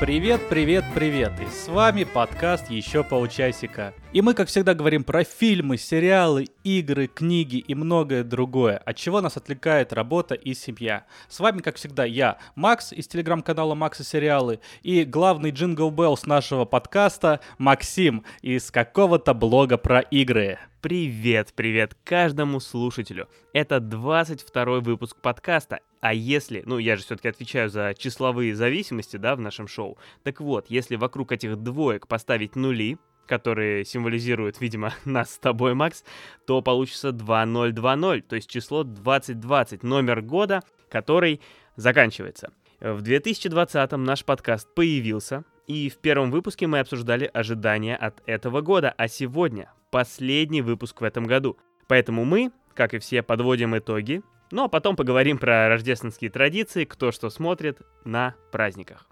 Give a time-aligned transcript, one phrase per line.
[0.00, 1.32] Привет, привет, привет!
[1.40, 3.94] И с вами подкаст «Еще полчасика».
[4.12, 9.20] И мы, как всегда, говорим про фильмы, сериалы, игры, книги и многое другое, от чего
[9.20, 11.06] нас отвлекает работа и семья.
[11.28, 16.26] С вами, как всегда, я, Макс из телеграм-канала Макс и сериалы, и главный jingle bells
[16.26, 20.58] нашего подкаста Максим из какого-то блога про игры.
[20.80, 23.28] Привет, привет каждому слушателю.
[23.52, 25.80] Это 22 выпуск подкаста.
[26.04, 29.96] А если, ну я же все-таки отвечаю за числовые зависимости, да, в нашем шоу.
[30.22, 36.04] Так вот, если вокруг этих двоек поставить нули, которые символизируют, видимо, нас с тобой, Макс,
[36.46, 41.40] то получится 2020, то есть число 2020, номер года, который
[41.76, 42.52] заканчивается.
[42.80, 48.92] В 2020 наш подкаст появился, и в первом выпуске мы обсуждали ожидания от этого года,
[48.98, 51.56] а сегодня последний выпуск в этом году.
[51.88, 57.12] Поэтому мы, как и все, подводим итоги, ну а потом поговорим про рождественские традиции, кто
[57.12, 59.06] что смотрит на праздниках.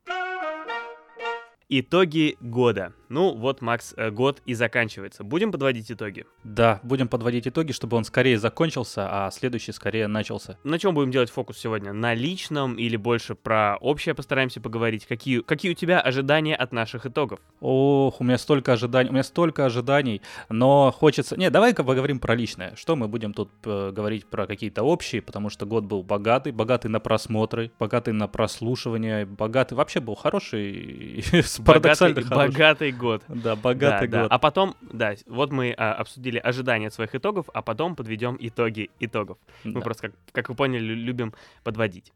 [1.75, 2.93] Итоги года.
[3.09, 5.25] Ну вот, Макс, э, год и заканчивается.
[5.25, 6.27] Будем подводить итоги?
[6.45, 10.59] Да, будем подводить итоги, чтобы он скорее закончился, а следующий скорее начался.
[10.65, 11.93] На чем будем делать фокус сегодня?
[11.93, 15.07] На личном или больше про общее постараемся поговорить?
[15.07, 17.39] Какие, какие у тебя ожидания от наших итогов?
[17.61, 21.39] Ох, у меня столько ожиданий, у меня столько ожиданий, но хочется...
[21.39, 22.75] Не, давай-ка поговорим про личное.
[22.77, 26.89] Что мы будем тут э, говорить про какие-то общие, потому что год был богатый, богатый
[26.89, 29.73] на просмотры, богатый на прослушивание, богатый...
[29.73, 31.25] Вообще был хороший,
[31.65, 33.23] богатый, богатый год.
[33.29, 34.29] Да, богатый да, год.
[34.29, 34.35] Да.
[34.35, 38.91] А потом, да, вот мы а, обсудили ожидания от своих итогов, а потом подведем итоги
[39.01, 39.39] итогов.
[39.65, 39.81] Мы да.
[39.81, 42.13] просто, как, как вы поняли, любим подводить.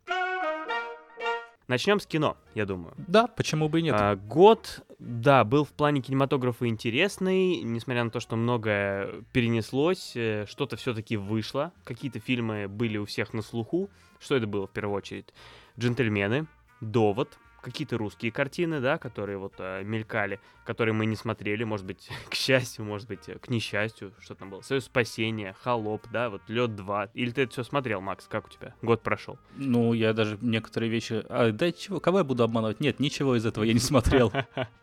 [1.69, 2.95] Начнем с кино, я думаю.
[2.97, 3.97] Да, почему бы и нет.
[3.99, 10.47] А, год, да, был в плане кинематографа интересный, несмотря на то, что многое перенеслось, э,
[10.49, 13.91] что-то все-таки вышло, какие-то фильмы были у всех на слуху.
[14.21, 15.35] Что это было в первую очередь?
[15.79, 16.47] «Джентльмены»,
[16.81, 22.09] «Довод», какие-то русские картины, да, которые вот э, мелькали, которые мы не смотрели, может быть,
[22.31, 24.61] к счастью, может быть, к несчастью, что там было.
[24.61, 27.11] Союз спасения, Холоп, да, вот Лед 2.
[27.15, 28.73] Или ты это все смотрел, Макс, как у тебя?
[28.83, 29.37] Год прошел.
[29.57, 31.25] Ну, я даже некоторые вещи.
[31.29, 32.79] А, да чего, кого я буду обманывать?
[32.79, 34.33] Нет, ничего из этого я не смотрел.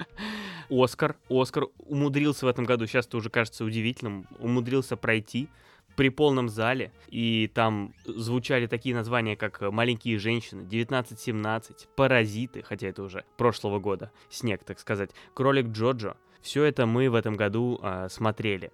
[0.70, 1.16] Оскар.
[1.30, 5.48] Оскар умудрился в этом году, сейчас это уже кажется удивительным, умудрился пройти
[5.96, 13.04] при полном зале, и там звучали такие названия, как «Маленькие женщины», «1917», «Паразиты», хотя это
[13.04, 16.16] уже прошлого года, снег, так сказать, «Кролик Джоджо».
[16.42, 18.72] Все это мы в этом году э, смотрели.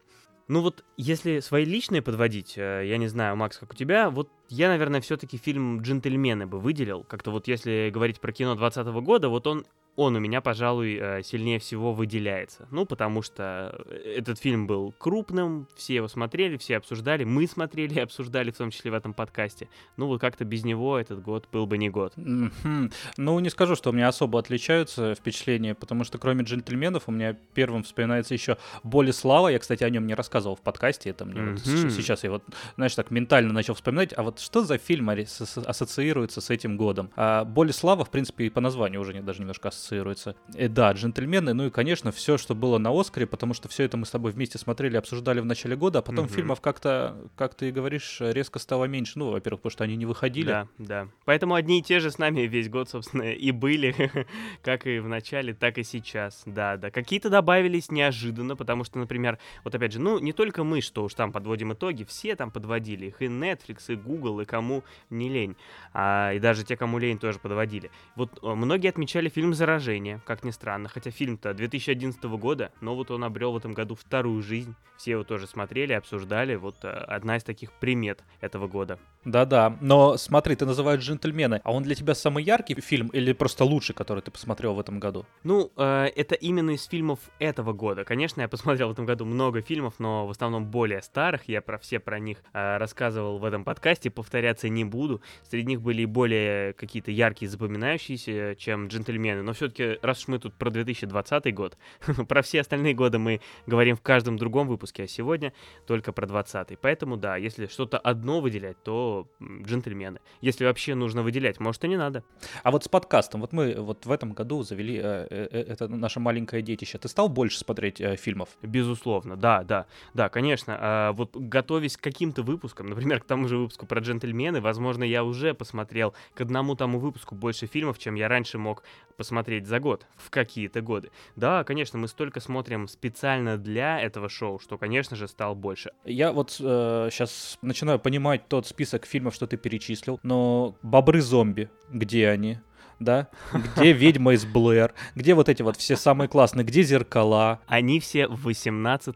[0.47, 4.29] Ну вот, если свои личные подводить, э, я не знаю, Макс, как у тебя, вот
[4.49, 7.03] я, наверное, все-таки фильм «Джентльмены» бы выделил.
[7.03, 11.23] Как-то вот если говорить про кино 2020 года, вот он он у меня, пожалуй, э,
[11.23, 12.67] сильнее всего выделяется.
[12.71, 17.95] Ну, потому что э, этот фильм был крупным, все его смотрели, все обсуждали, мы смотрели
[17.95, 19.67] и обсуждали, в том числе в этом подкасте.
[19.97, 22.13] Ну, вот как-то без него этот год был бы не год.
[22.15, 22.93] Mm-hmm.
[23.17, 27.35] Ну, не скажу, что у меня особо отличаются впечатления, потому что кроме «Джентльменов» у меня
[27.53, 29.49] первым вспоминается еще «Боль и слава».
[29.49, 31.83] Я, кстати, о нем не рассказывал в подкасте, это мне mm-hmm.
[31.83, 32.43] вот сейчас я вот,
[32.75, 37.11] знаешь, так ментально начал вспоминать, а вот что за фильм ассоциируется с этим годом?
[37.15, 40.35] А «Боль и слава», в принципе, и по названию уже даже немножко ассоциируется.
[40.53, 43.83] И э, да, джентльмены, ну и, конечно, все, что было на Оскаре, потому что все
[43.83, 46.33] это мы с тобой вместе смотрели, обсуждали в начале года, а потом угу.
[46.33, 49.17] фильмов как-то, как ты говоришь, резко стало меньше.
[49.17, 50.47] Ну, во-первых, потому что они не выходили.
[50.47, 51.07] Да, да.
[51.25, 53.95] Поэтому одни и те же с нами весь год, собственно, и были,
[54.61, 56.43] как и в начале, так и сейчас.
[56.45, 56.91] Да, да.
[56.91, 61.13] Какие-то добавились неожиданно, потому что, например, вот опять же, ну, не только мы, что уж
[61.13, 65.55] там подводим итоги, все там подводили их, и Netflix, и Google, и кому не лень.
[65.93, 67.91] А, и даже те, кому лень, тоже подводили.
[68.15, 70.89] Вот э, многие отмечали фильм «Заражение», «Заражение», как ни странно.
[70.89, 74.73] Хотя фильм-то 2011 года, но вот он обрел в этом году вторую жизнь.
[74.97, 76.55] Все его тоже смотрели, обсуждали.
[76.55, 78.97] Вот э, одна из таких примет этого года.
[79.25, 83.65] Да-да, но смотри, ты называешь «Джентльмены», а он для тебя самый яркий фильм или просто
[83.65, 85.25] лучший, который ты посмотрел в этом году?
[85.43, 88.05] Ну, э, это именно из фильмов этого года.
[88.05, 91.47] Конечно, я посмотрел в этом году много фильмов, но в основном более старых.
[91.47, 95.21] Я про все про них э, рассказывал в этом подкасте, повторяться не буду.
[95.49, 99.43] Среди них были и более какие-то яркие, запоминающиеся, чем «Джентльмены».
[99.43, 101.77] Но все-таки, раз уж мы тут про 2020 год,
[102.27, 105.53] про все остальные годы мы говорим в каждом другом выпуске, а сегодня
[105.85, 106.79] только про 2020.
[106.79, 110.19] Поэтому, да, если что-то одно выделять, то джентльмены.
[110.39, 112.23] Если вообще нужно выделять, может и не надо.
[112.63, 115.87] А вот с подкастом, вот мы вот в этом году завели э, э, э это
[115.89, 116.97] наше маленькое детище.
[116.97, 118.49] Ты стал больше смотреть фильмов?
[118.61, 120.77] Безусловно, да, да, да, конечно.
[120.79, 125.23] Э, вот готовясь к каким-то выпускам, например, к тому же выпуску про джентльмены, возможно, я
[125.25, 128.83] уже посмотрел к одному тому выпуску больше фильмов, чем я раньше мог
[129.19, 131.11] посмотреть за год, в какие-то годы.
[131.35, 135.91] Да, конечно, мы столько смотрим специально для этого шоу, что, конечно же, стал больше.
[136.05, 142.29] Я вот э, сейчас начинаю понимать тот список фильмов, что ты перечислил, но «Бобры-зомби», где
[142.29, 142.59] они?
[142.99, 143.27] да?
[143.75, 147.59] Где «Ведьма из Блэр», где вот эти вот все самые классные, где «Зеркала».
[147.67, 149.15] Они все в 18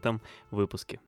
[0.50, 1.00] выпуске.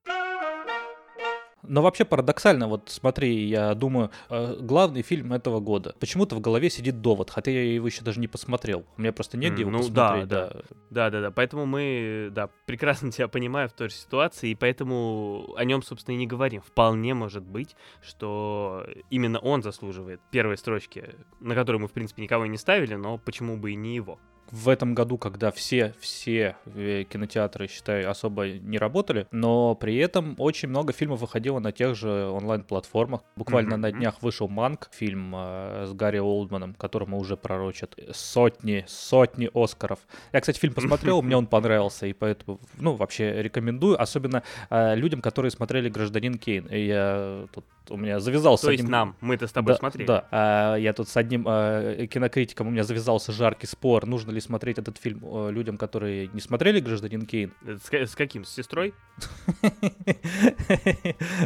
[1.67, 5.95] Но вообще парадоксально, вот смотри, я думаю, э, главный фильм этого года.
[5.99, 8.85] Почему-то в голове сидит довод, хотя я его еще даже не посмотрел.
[8.97, 10.27] У меня просто негде его ну, посмотреть.
[10.27, 10.61] Да, да.
[10.89, 11.31] да, да, да.
[11.31, 16.15] Поэтому мы, да, прекрасно тебя понимаем в той же ситуации, и поэтому о нем, собственно,
[16.15, 16.61] и не говорим.
[16.61, 22.45] Вполне может быть, что именно он заслуживает первой строчки, на которую мы, в принципе, никого
[22.45, 24.19] и не ставили, но почему бы и не его
[24.51, 30.35] в этом году, когда все, все э, кинотеатры, считаю, особо не работали, но при этом
[30.37, 33.21] очень много фильмов выходило на тех же онлайн-платформах.
[33.35, 33.77] Буквально mm-hmm.
[33.77, 39.99] на днях вышел «Манк», фильм э, с Гарри Олдманом, которому уже пророчат сотни, сотни Оскаров.
[40.33, 45.21] Я, кстати, фильм посмотрел, мне он понравился, и поэтому, ну, вообще рекомендую, особенно э, людям,
[45.21, 46.65] которые смотрели «Гражданин Кейн».
[46.67, 48.65] И я тут у меня завязался...
[48.65, 48.91] То есть одним...
[48.91, 50.07] нам, мы-то с тобой да, смотрели.
[50.07, 54.36] Да, а, я тут с одним а, кинокритиком, у меня завязался жаркий спор, нужно ли
[54.39, 57.53] смотреть этот фильм а, людям, которые не смотрели «Гражданин Кейн».
[57.65, 58.45] С, с каким?
[58.45, 58.93] С сестрой?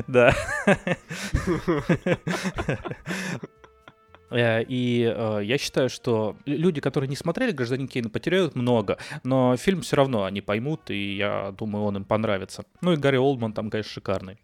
[0.07, 0.35] Да.
[4.31, 9.57] Э, и э, я считаю, что люди, которые не смотрели «Гражданин Кейна», потеряют много, но
[9.57, 12.63] фильм все равно они поймут, и я думаю, он им понравится.
[12.81, 14.37] Ну и Гарри Олдман там, конечно, шикарный.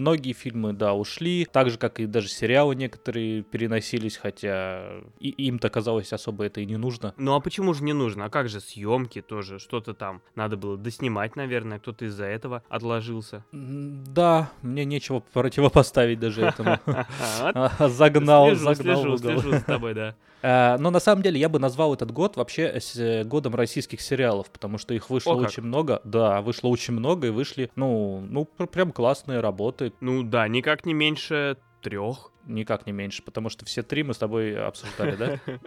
[0.00, 5.68] Многие фильмы, да, ушли, так же, как и даже сериалы некоторые переносились, хотя и им-то
[5.68, 7.12] казалось особо это и не нужно.
[7.18, 8.24] Ну а почему же не нужно?
[8.24, 9.58] А как же съемки тоже?
[9.58, 13.44] Что-то там надо было доснимать, наверное, кто-то из-за этого отложился.
[13.52, 16.78] Да, мне нечего противопоставить даже этому.
[17.78, 20.14] Загнал, загнал Слежу с тобой, да.
[20.42, 24.50] Э, но на самом деле я бы назвал этот год вообще э, годом российских сериалов,
[24.50, 26.00] потому что их вышло О, очень много.
[26.04, 29.92] Да, вышло очень много и вышли, ну, ну, прям классные работы.
[30.00, 32.32] Ну да, никак не меньше трех.
[32.46, 35.40] Никак не меньше, потому что все три мы с тобой обсуждали, да?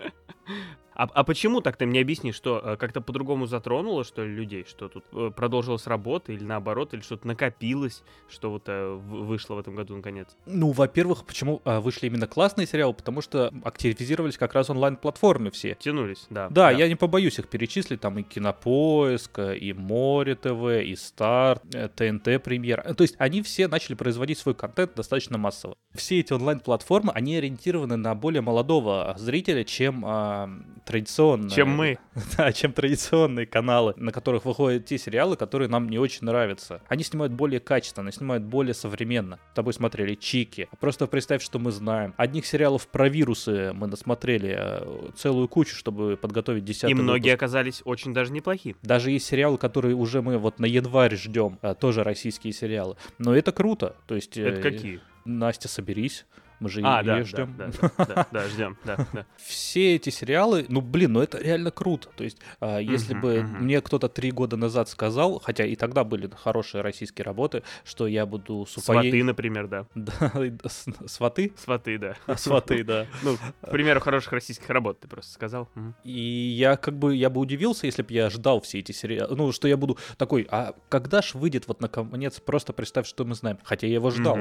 [0.95, 4.65] А, а почему так ты мне объяснишь, что э, как-то по-другому затронуло, что ли, людей,
[4.67, 9.59] что тут э, продолжилась работа или наоборот, или что-то накопилось, что вот э, вышло в
[9.59, 10.27] этом году наконец?
[10.45, 12.93] Ну, во-первых, почему э, вышли именно классные сериалы?
[12.93, 15.75] Потому что активизировались как раз онлайн-платформы все.
[15.79, 16.63] Тянулись, да, да.
[16.63, 21.89] Да, я не побоюсь их перечислить, там и Кинопоиск, и Море ТВ, и Старт, э,
[21.89, 22.93] ТНТ Премьер.
[22.95, 25.75] То есть они все начали производить свой контент достаточно массово.
[25.93, 30.47] Все эти онлайн-платформы, они ориентированы на более молодого зрителя, чем э,
[30.85, 31.49] традиционные...
[31.49, 31.97] Чем мы.
[32.37, 36.81] Да, чем традиционные каналы, на которых выходят те сериалы, которые нам не очень нравятся.
[36.87, 39.39] Они снимают более качественно, снимают более современно.
[39.51, 40.69] С тобой смотрели Чики.
[40.79, 42.13] Просто представь, что мы знаем.
[42.17, 47.35] Одних сериалов про вирусы мы насмотрели э, целую кучу, чтобы подготовить десятый И многие выпуск.
[47.35, 48.75] оказались очень даже неплохие.
[48.81, 52.95] Даже есть сериалы, которые уже мы вот на январь ждем, э, тоже российские сериалы.
[53.17, 53.95] Но это круто.
[54.07, 54.37] То есть...
[54.37, 55.01] Это э, какие?
[55.25, 56.25] Настя, соберись.
[56.59, 57.55] Мы же а, ее да, ждем.
[57.57, 59.25] Да, да, да, да, ждем, да, да.
[59.37, 62.09] Все эти сериалы, ну блин, ну это реально круто.
[62.15, 66.29] То есть, а, если бы мне кто-то три года назад сказал, хотя и тогда были
[66.35, 69.85] хорошие российские работы, что я буду с Сваты, например, да.
[69.95, 70.69] Да,
[71.05, 71.53] сваты?
[71.57, 72.15] Сваты, да.
[72.35, 73.07] Сваты, да.
[73.23, 75.69] Ну, к примеру, хороших российских работ ты просто сказал.
[76.03, 79.51] И я как бы, я бы удивился, если бы я ждал все эти сериалы, ну,
[79.51, 83.57] что я буду такой, а когда ж выйдет вот наконец, просто представь, что мы знаем.
[83.63, 84.37] Хотя я его ждал.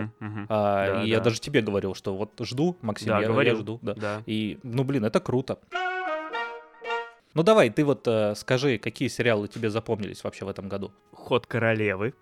[0.48, 3.54] А, я даже тебе говорил, что вот жду, Максим, да, я, говорил.
[3.54, 3.78] я жду.
[3.82, 3.94] Да.
[3.94, 4.22] да.
[4.26, 5.58] И, ну, блин, это круто.
[7.34, 10.92] Ну давай, ты вот э, скажи, какие сериалы тебе запомнились вообще в этом году?
[11.12, 12.14] Ход королевы.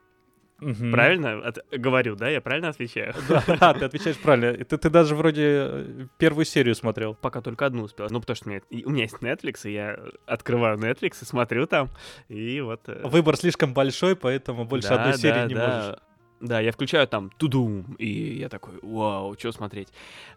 [0.61, 0.91] Угу.
[0.93, 2.29] Правильно От, говорю, да?
[2.29, 3.15] Я правильно отвечаю?
[3.29, 4.65] Да, ты отвечаешь правильно.
[4.65, 7.15] Ты, ты даже вроде э, первую серию смотрел.
[7.15, 8.09] Пока только одну успел.
[8.11, 11.67] Ну, потому что у меня, у меня есть Netflix, и я открываю Netflix и смотрю
[11.67, 11.89] там,
[12.29, 12.83] и вот...
[12.89, 15.67] Э, Выбор слишком большой, поэтому больше да, одной серии да, не да.
[15.67, 16.01] можешь.
[16.41, 19.89] Да, я включаю там тудум, и я такой, вау, что смотреть.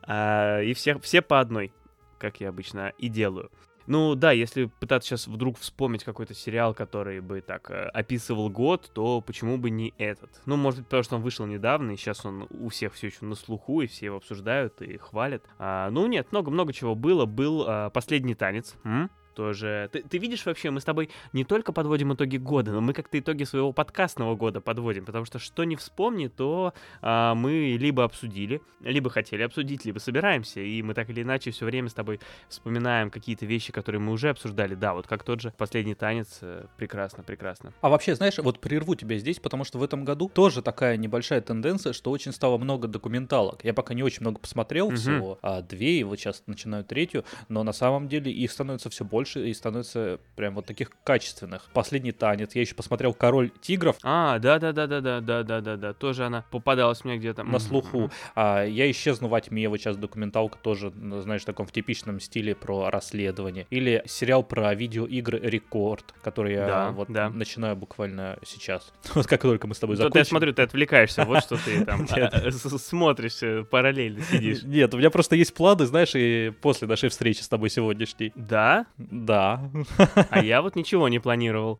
[0.01, 1.71] А, и все, все по одной,
[2.17, 3.49] как я обычно и делаю.
[3.85, 8.89] Ну да, если пытаться сейчас вдруг вспомнить какой-то сериал, который бы так э, описывал год,
[8.93, 10.29] то почему бы не этот?
[10.45, 13.25] Ну, может быть, потому что он вышел недавно, и сейчас он у всех все еще
[13.25, 15.43] на слуху, и все его обсуждают и хвалят.
[15.59, 17.25] А, ну нет, много-много чего было.
[17.25, 18.75] Был а, последний танец.
[18.85, 19.09] М?
[19.33, 19.89] Тоже.
[19.91, 23.19] Ты, ты видишь вообще, мы с тобой не только подводим итоги года, но мы как-то
[23.19, 28.61] итоги своего подкастного года подводим, потому что что не вспомни, то а, мы либо обсудили,
[28.81, 33.09] либо хотели обсудить, либо собираемся, и мы так или иначе все время с тобой вспоминаем
[33.09, 34.75] какие-то вещи, которые мы уже обсуждали.
[34.75, 37.73] Да, вот как тот же последний танец, э, прекрасно, прекрасно.
[37.81, 41.41] А вообще, знаешь, вот прерву тебя здесь, потому что в этом году тоже такая небольшая
[41.41, 43.63] тенденция, что очень стало много документалок.
[43.63, 44.95] Я пока не очень много посмотрел угу.
[44.95, 49.05] всего, а две, и вот сейчас начинаю третью, но на самом деле их становится все
[49.05, 51.69] больше больше и становится прям вот таких качественных.
[51.73, 52.55] Последний танец.
[52.55, 53.95] Я еще посмотрел Король тигров.
[54.03, 55.93] А, да, да, да, да, да, да, да, да, да.
[55.93, 58.11] Тоже она попадалась мне где-то на слуху.
[58.35, 59.69] А, я исчезну во тьме.
[59.69, 63.65] Вот сейчас документалка тоже, ну, знаешь, в таком в типичном стиле про расследование.
[63.69, 67.29] Или сериал про видеоигры Рекорд, который я да, вот да.
[67.29, 68.91] начинаю буквально сейчас.
[69.13, 70.19] Вот как только мы с тобой закончим.
[70.19, 71.23] Я смотрю, ты отвлекаешься.
[71.23, 74.63] Вот что ты там а, смотришь э, параллельно сидишь.
[74.63, 78.33] Нет, у меня просто есть планы, знаешь, и после нашей встречи с тобой сегодняшней.
[78.35, 78.85] Да?
[79.13, 79.69] Да.
[80.29, 81.79] А я вот ничего не планировал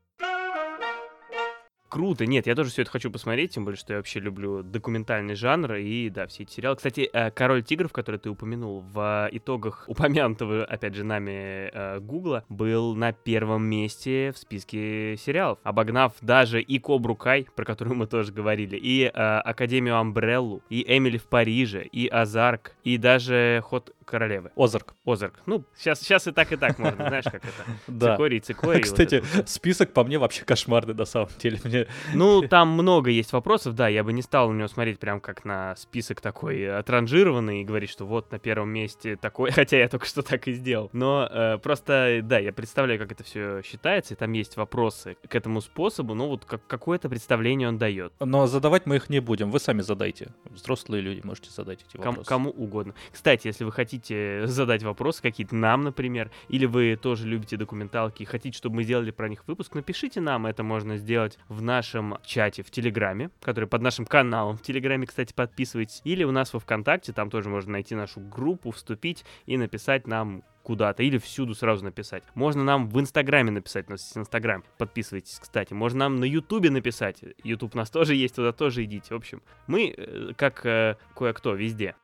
[1.93, 2.25] круто.
[2.25, 5.75] Нет, я тоже все это хочу посмотреть, тем более, что я вообще люблю документальный жанр
[5.75, 6.75] и, да, все эти сериалы.
[6.75, 12.45] Кстати, э, «Король тигров», который ты упомянул, в итогах упомянутого, опять же, нами э, Гугла,
[12.49, 18.07] был на первом месте в списке сериалов, обогнав даже и «Кобру Кай», про которую мы
[18.07, 23.93] тоже говорили, и э, «Академию Амбреллу», и «Эмили в Париже», и «Азарк», и даже «Ход
[24.03, 24.51] королевы».
[24.55, 24.95] Озарк.
[25.05, 25.39] Озарк.
[25.45, 27.53] Ну, сейчас, сейчас и так, и так можно, знаешь, как это.
[27.88, 28.13] Да.
[28.13, 28.81] Цикорий, цикорий.
[28.83, 31.60] Кстати, список по мне вообще кошмарный, на самом деле.
[31.63, 35.19] Мне ну, там много есть вопросов, да, я бы не стал на него смотреть прям
[35.19, 39.88] как на список такой отранжированный и говорить, что вот на первом месте такой, хотя я
[39.88, 40.89] только что так и сделал.
[40.93, 45.36] Но э, просто, да, я представляю, как это все считается, и там есть вопросы к
[45.36, 48.13] этому способу, но вот как, какое-то представление он дает.
[48.19, 50.33] Но задавать мы их не будем, вы сами задайте.
[50.45, 52.27] Взрослые люди можете задать эти вопросы.
[52.27, 52.93] Кому, кому угодно.
[53.12, 54.02] Кстати, если вы хотите
[54.45, 59.12] задать вопросы какие-то нам, например, или вы тоже любите документалки и хотите, чтобы мы сделали
[59.12, 63.81] про них выпуск, напишите нам, это можно сделать в нашем чате в Телеграме, который под
[63.81, 67.95] нашим каналом в Телеграме, кстати, подписывайтесь, или у нас во Вконтакте, там тоже можно найти
[67.95, 72.24] нашу группу, вступить и написать нам куда-то или всюду сразу написать.
[72.33, 75.74] Можно нам в Инстаграме написать, у нас есть Инстаграм, подписывайтесь, кстати.
[75.74, 79.13] Можно нам на Ютубе написать, Ютуб у нас тоже есть, туда тоже идите.
[79.13, 81.95] В общем, мы, э, как э, кое-кто, везде.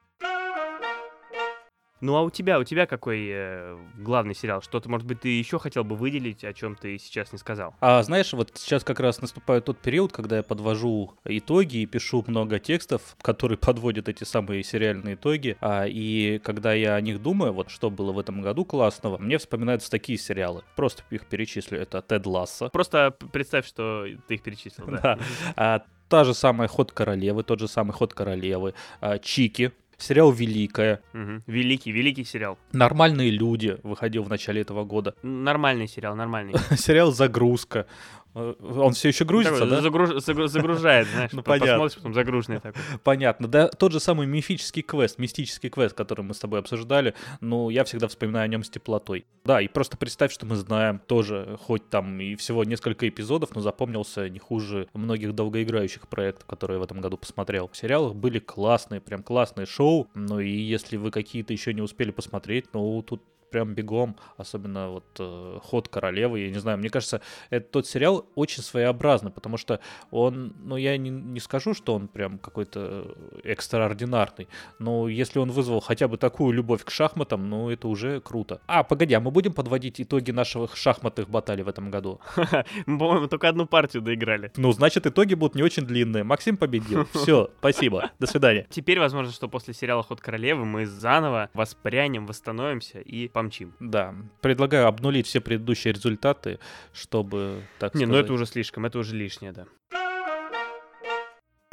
[2.01, 4.61] Ну а у тебя, у тебя какой э, главный сериал?
[4.61, 7.75] Что-то, может быть, ты еще хотел бы выделить, о чем ты сейчас не сказал?
[7.81, 12.23] А знаешь, вот сейчас как раз наступает тот период, когда я подвожу итоги и пишу
[12.27, 15.57] много текстов, которые подводят эти самые сериальные итоги.
[15.59, 19.37] А, и когда я о них думаю, вот что было в этом году классного, мне
[19.37, 20.63] вспоминаются такие сериалы.
[20.75, 21.79] Просто их перечислю.
[21.79, 22.69] Это Тед Ласса.
[22.69, 25.19] Просто представь, что ты их перечислил, да.
[25.55, 31.01] А, та же самая Ход Королевы, тот же самый Ход Королевы, а, Чики, сериал «Великая».
[31.13, 31.43] Угу.
[31.47, 32.57] Великий, великий сериал.
[32.71, 35.15] «Нормальные люди» выходил в начале этого года.
[35.23, 36.55] Нормальный сериал, нормальный.
[36.77, 37.85] сериал «Загрузка».
[38.35, 39.81] Э, он все еще грузится, такой, да?
[39.81, 41.73] Загруж, загружает, знаешь, ну, понятно.
[41.73, 42.81] посмотришь, потом загруженный такой.
[43.03, 43.47] Понятно.
[43.47, 47.83] Да, тот же самый мифический квест, мистический квест, который мы с тобой обсуждали, ну, я
[47.83, 49.25] всегда вспоминаю о нем с теплотой.
[49.43, 53.61] Да, и просто представь, что мы знаем тоже, хоть там и всего несколько эпизодов, но
[53.61, 57.67] запомнился не хуже многих долгоиграющих проектов, которые я в этом году посмотрел.
[57.67, 62.11] В сериалах были классные, прям классные шоу, ну и если вы какие-то еще не успели
[62.11, 67.21] посмотреть, ну, тут прям бегом, особенно вот э, «Ход королевы», я не знаю, мне кажется,
[67.49, 69.79] этот тот сериал очень своеобразный, потому что
[70.11, 74.47] он, ну, я не, не скажу, что он прям какой-то экстраординарный,
[74.79, 78.61] но если он вызвал хотя бы такую любовь к шахматам, ну, это уже круто.
[78.67, 82.19] А, погоди, а мы будем подводить итоги наших шахматных баталий в этом году?
[82.85, 84.51] Мы, по-моему, только одну партию доиграли.
[84.57, 86.23] Ну, значит, итоги будут не очень длинные.
[86.23, 87.05] Максим победил.
[87.13, 88.11] Все, спасибо.
[88.19, 88.67] До свидания.
[88.69, 93.73] Теперь, возможно, что после сериала «Ход королевы» мы заново воспрянем, восстановимся и помчим.
[93.79, 94.13] Да.
[94.41, 96.59] Предлагаю обнулить все предыдущие результаты,
[96.93, 98.11] чтобы, так Не, сказать...
[98.11, 99.65] ну это уже слишком, это уже лишнее, да.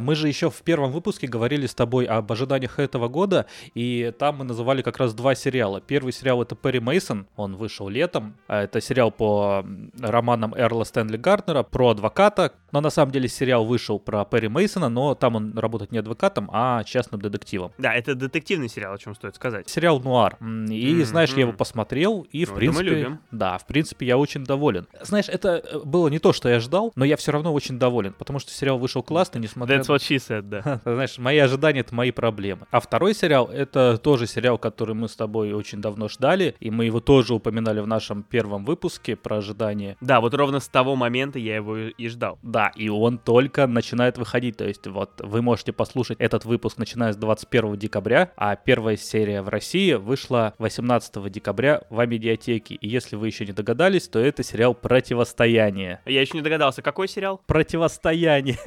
[0.07, 4.37] Мы же еще в первом выпуске говорили с тобой об ожиданиях этого года, и там
[4.37, 5.81] мы называли как раз два сериала.
[5.81, 8.37] Первый сериал это Перри Мейсон, он вышел летом.
[8.47, 9.67] А это сериал по
[10.01, 12.53] романам Эрла Стэнли Гарднера про адвоката.
[12.71, 16.51] Но на самом деле сериал вышел про Перри Мейсона, но там он работает не адвокатом,
[16.53, 17.73] а частным детективом.
[17.77, 19.69] Да, это детективный сериал, о чем стоит сказать.
[19.69, 20.37] Сериал Нуар.
[20.41, 21.05] И mm-hmm.
[21.05, 24.87] знаешь, я его посмотрел, и в ну, принципе, да, в принципе, я очень доволен.
[25.01, 28.13] Знаешь, это э, было не то, что я ждал, но я все равно очень доволен,
[28.13, 30.81] потому что сериал вышел классный, несмотря That's what she said, да.
[30.85, 32.67] Знаешь, мои ожидания— это мои проблемы.
[32.71, 36.85] А второй сериал— это тоже сериал, который мы с тобой очень давно ждали, и мы
[36.85, 39.97] его тоже упоминали в нашем первом выпуске про ожидания.
[40.01, 42.39] Да, вот ровно с того момента я его и ждал.
[42.43, 47.13] Да, и он только начинает выходить, то есть вот вы можете послушать этот выпуск начиная
[47.13, 52.75] с 21 декабря, а первая серия в России вышла 18 декабря в Амедиатеке.
[52.75, 56.01] И если вы еще не догадались, то это сериал «Противостояние».
[56.07, 57.41] Я еще не догадался, какой сериал?
[57.47, 58.59] «Противостояние».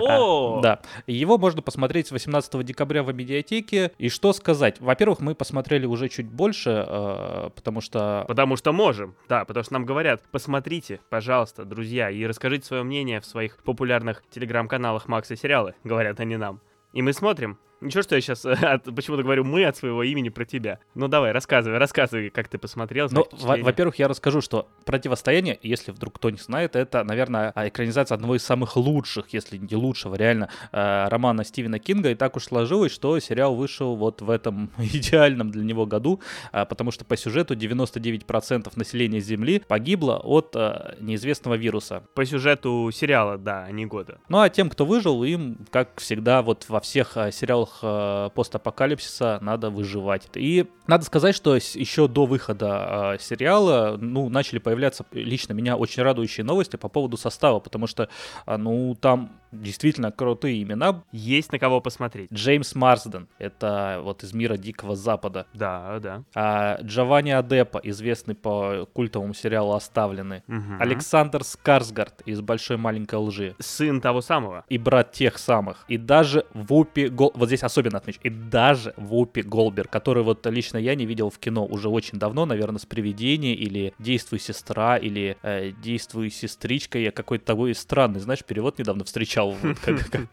[0.00, 0.55] О!
[0.60, 0.80] Да.
[1.06, 3.92] Его можно посмотреть с 18 декабря в медиатеке.
[3.98, 4.80] И что сказать?
[4.80, 8.24] Во-первых, мы посмотрели уже чуть больше, э, потому что...
[8.28, 13.20] Потому что можем, да, потому что нам говорят, посмотрите, пожалуйста, друзья, и расскажите свое мнение
[13.20, 16.60] в своих популярных телеграм-каналах Макса Сериалы, говорят они нам.
[16.92, 20.80] И мы смотрим, Ничего, что я сейчас почему-то говорю мы от своего имени про тебя.
[20.94, 23.08] Ну давай, рассказывай, рассказывай, как ты посмотрел.
[23.10, 28.36] Ну, во-первых, я расскажу, что «Противостояние», если вдруг кто не знает, это, наверное, экранизация одного
[28.36, 32.10] из самых лучших, если не лучшего, реально, э, романа Стивена Кинга.
[32.10, 36.20] И так уж сложилось, что сериал вышел вот в этом идеальном для него году,
[36.52, 42.02] э, потому что по сюжету 99% населения Земли погибло от э, неизвестного вируса.
[42.14, 44.18] По сюжету сериала, да, а не года.
[44.28, 50.28] Ну а тем, кто выжил, им, как всегда, вот во всех сериалах постапокалипсиса надо выживать.
[50.34, 56.44] И надо сказать, что еще до выхода сериала, ну, начали появляться лично меня очень радующие
[56.44, 58.08] новости по поводу состава, потому что,
[58.46, 61.04] ну, там действительно крутые имена.
[61.12, 62.32] Есть на кого посмотреть.
[62.32, 65.46] Джеймс Марсден, это вот из мира Дикого Запада.
[65.54, 66.24] Да, да.
[66.34, 70.42] А, Джованни Адепа, известный по культовому сериалу «Оставлены».
[70.48, 70.80] Угу.
[70.80, 73.54] Александр Скарсгард из «Большой маленькой лжи».
[73.58, 74.64] Сын того самого.
[74.68, 75.84] И брат тех самых.
[75.88, 77.32] И даже Вупи Гол...
[77.34, 78.20] Вот здесь особенно отмечу.
[78.22, 82.46] И даже Вупи Голбер, который вот лично я не видел в кино уже очень давно,
[82.46, 86.98] наверное, с «Привидение» или «Действуй, сестра» или э, «Действуй, сестричка».
[86.98, 89.54] Я какой-то такой странный, знаешь, перевод недавно встречал читал,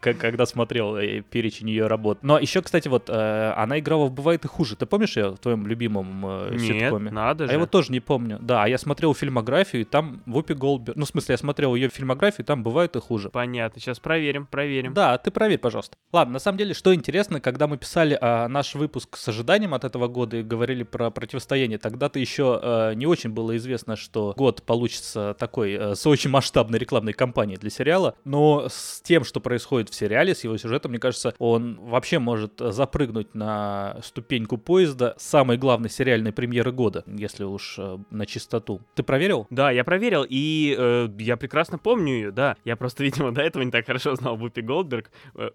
[0.00, 2.18] когда смотрел э, перечень ее работ.
[2.22, 4.76] Но еще, кстати, вот э, она играла в «Бывает и хуже».
[4.76, 7.10] Ты помнишь ее в твоем любимом э, ситкоме?
[7.10, 7.50] надо же.
[7.50, 8.38] А я вот тоже не помню.
[8.40, 10.94] Да, а я смотрел фильмографию, и там Вупи Голбер...
[10.96, 13.28] Ну, в смысле, я смотрел ее фильмографию, и там «Бывает и хуже».
[13.30, 14.94] Понятно, сейчас проверим, проверим.
[14.94, 15.96] Да, ты проверь, пожалуйста.
[16.12, 19.84] Ладно, на самом деле, что интересно, когда мы писали а, наш выпуск с ожиданием от
[19.84, 25.36] этого года и говорили про противостояние, тогда-то еще не очень было известно, что год получится
[25.38, 30.34] такой с очень масштабной рекламной кампанией для сериала, но с тем, что происходит в сериале,
[30.34, 36.32] с его сюжетом, мне кажется, он вообще может запрыгнуть на ступеньку поезда самой главной сериальной
[36.32, 38.80] премьеры года, если уж э, на чистоту.
[38.94, 39.46] Ты проверил?
[39.50, 42.56] Да, я проверил, и э, я прекрасно помню ее, да.
[42.64, 45.10] Я просто, видимо, до этого не так хорошо знал Вупи Голдберг.
[45.34, 45.50] Э.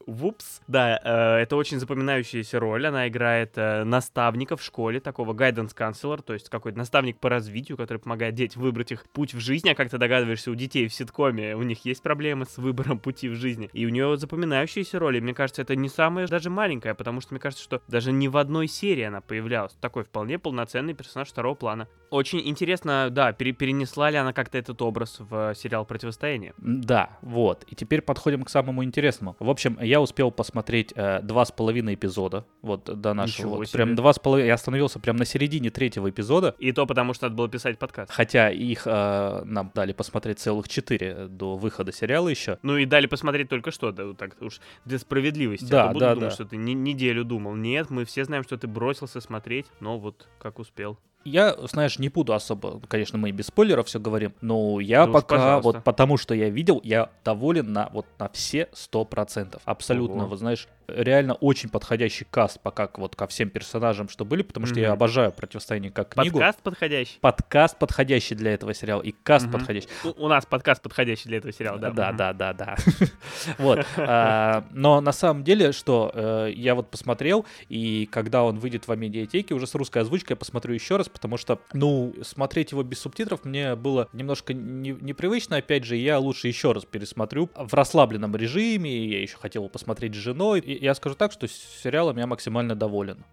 [0.68, 2.86] Да, э, это очень запоминающаяся роль.
[2.88, 7.78] Она играет э, наставника в школе, такого guidance counselor, то есть какой-то наставник по развитию,
[7.78, 9.70] который помогает детям выбрать их путь в жизни.
[9.70, 13.29] А как ты догадываешься, у детей в ситкоме у них есть проблемы с выбором пути
[13.30, 13.70] в жизни.
[13.74, 15.20] И у нее запоминающиеся роли.
[15.20, 18.38] Мне кажется, это не самая даже маленькая, потому что мне кажется, что даже не в
[18.38, 19.74] одной серии она появлялась.
[19.80, 21.88] Такой вполне полноценный персонаж второго плана.
[22.10, 26.54] Очень интересно, да, пере перенесла ли она как-то этот образ в сериал «Противостояние».
[26.58, 27.64] Да, вот.
[27.68, 29.36] И теперь подходим к самому интересному.
[29.40, 33.58] В общем, я успел посмотреть э, два с половиной эпизода, вот до нашего.
[33.58, 34.48] Вот, прям два с половиной.
[34.48, 36.56] Я остановился прям на середине третьего эпизода.
[36.58, 38.12] И то потому, что надо было писать подкаст.
[38.12, 42.58] Хотя их э, нам дали посмотреть целых четыре до выхода сериала еще.
[42.64, 43.19] Ну и дали посмотреть
[43.50, 45.70] только что, да, так уж для справедливости.
[45.70, 46.36] Да, а то буду да, думать, да.
[46.36, 47.56] что ты не, неделю думал.
[47.56, 50.98] Нет, мы все знаем, что ты бросился смотреть, но вот как успел.
[51.26, 55.12] Я, знаешь, не буду особо, конечно, мы и без спойлеров все говорим, но я Да
[55.12, 55.64] пока, пожалуйста.
[55.72, 59.62] вот потому что я видел, я доволен на вот на все сто процентов.
[59.66, 60.28] Абсолютно, Ого.
[60.28, 64.66] вот знаешь, реально очень подходящий каст пока к- вот ко всем персонажам, что были, потому
[64.66, 64.94] что я Мгм.
[64.94, 66.38] обожаю противостояние как книгу.
[66.40, 67.18] Подкаст подходящий?
[67.20, 69.54] Подкаст подходящий для этого сериала и каст Мгм.
[69.60, 69.90] подходящий.
[70.06, 71.92] У, у нас подкаст подходящий для этого сериала, да?
[71.92, 72.18] Да, Мгм.
[72.18, 72.76] да, да, да.
[73.58, 73.86] Вот.
[73.98, 78.96] А, Но на самом деле, что э, я вот посмотрел, и когда он выйдет в
[78.96, 83.00] медиатеке уже с русской озвучкой, я посмотрю еще раз, потому что, ну, смотреть его без
[83.00, 88.36] субтитров мне было немножко не- непривычно, опять же, я лучше еще раз пересмотрю в расслабленном
[88.36, 90.60] режиме, я еще хотел посмотреть с женой.
[90.60, 93.24] И я скажу так, что сериалом я максимально доволен.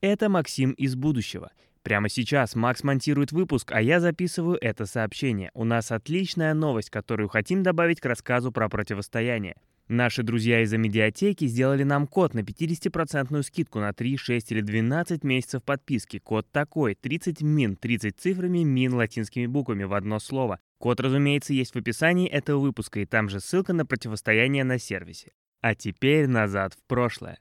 [0.00, 1.50] Это Максим из будущего.
[1.82, 5.50] Прямо сейчас Макс монтирует выпуск, а я записываю это сообщение.
[5.52, 9.56] У нас отличная новость, которую хотим добавить к рассказу про противостояние.
[9.88, 15.24] Наши друзья из медиатеки сделали нам код на 50% скидку на 3, 6 или 12
[15.24, 16.18] месяцев подписки.
[16.18, 20.60] Код такой, 30 мин, 30 цифрами, мин латинскими буквами в одно слово.
[20.78, 25.32] Код, разумеется, есть в описании этого выпуска, и там же ссылка на противостояние на сервисе.
[25.60, 27.38] А теперь назад в прошлое.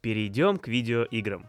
[0.00, 1.46] Перейдем к видеоиграм.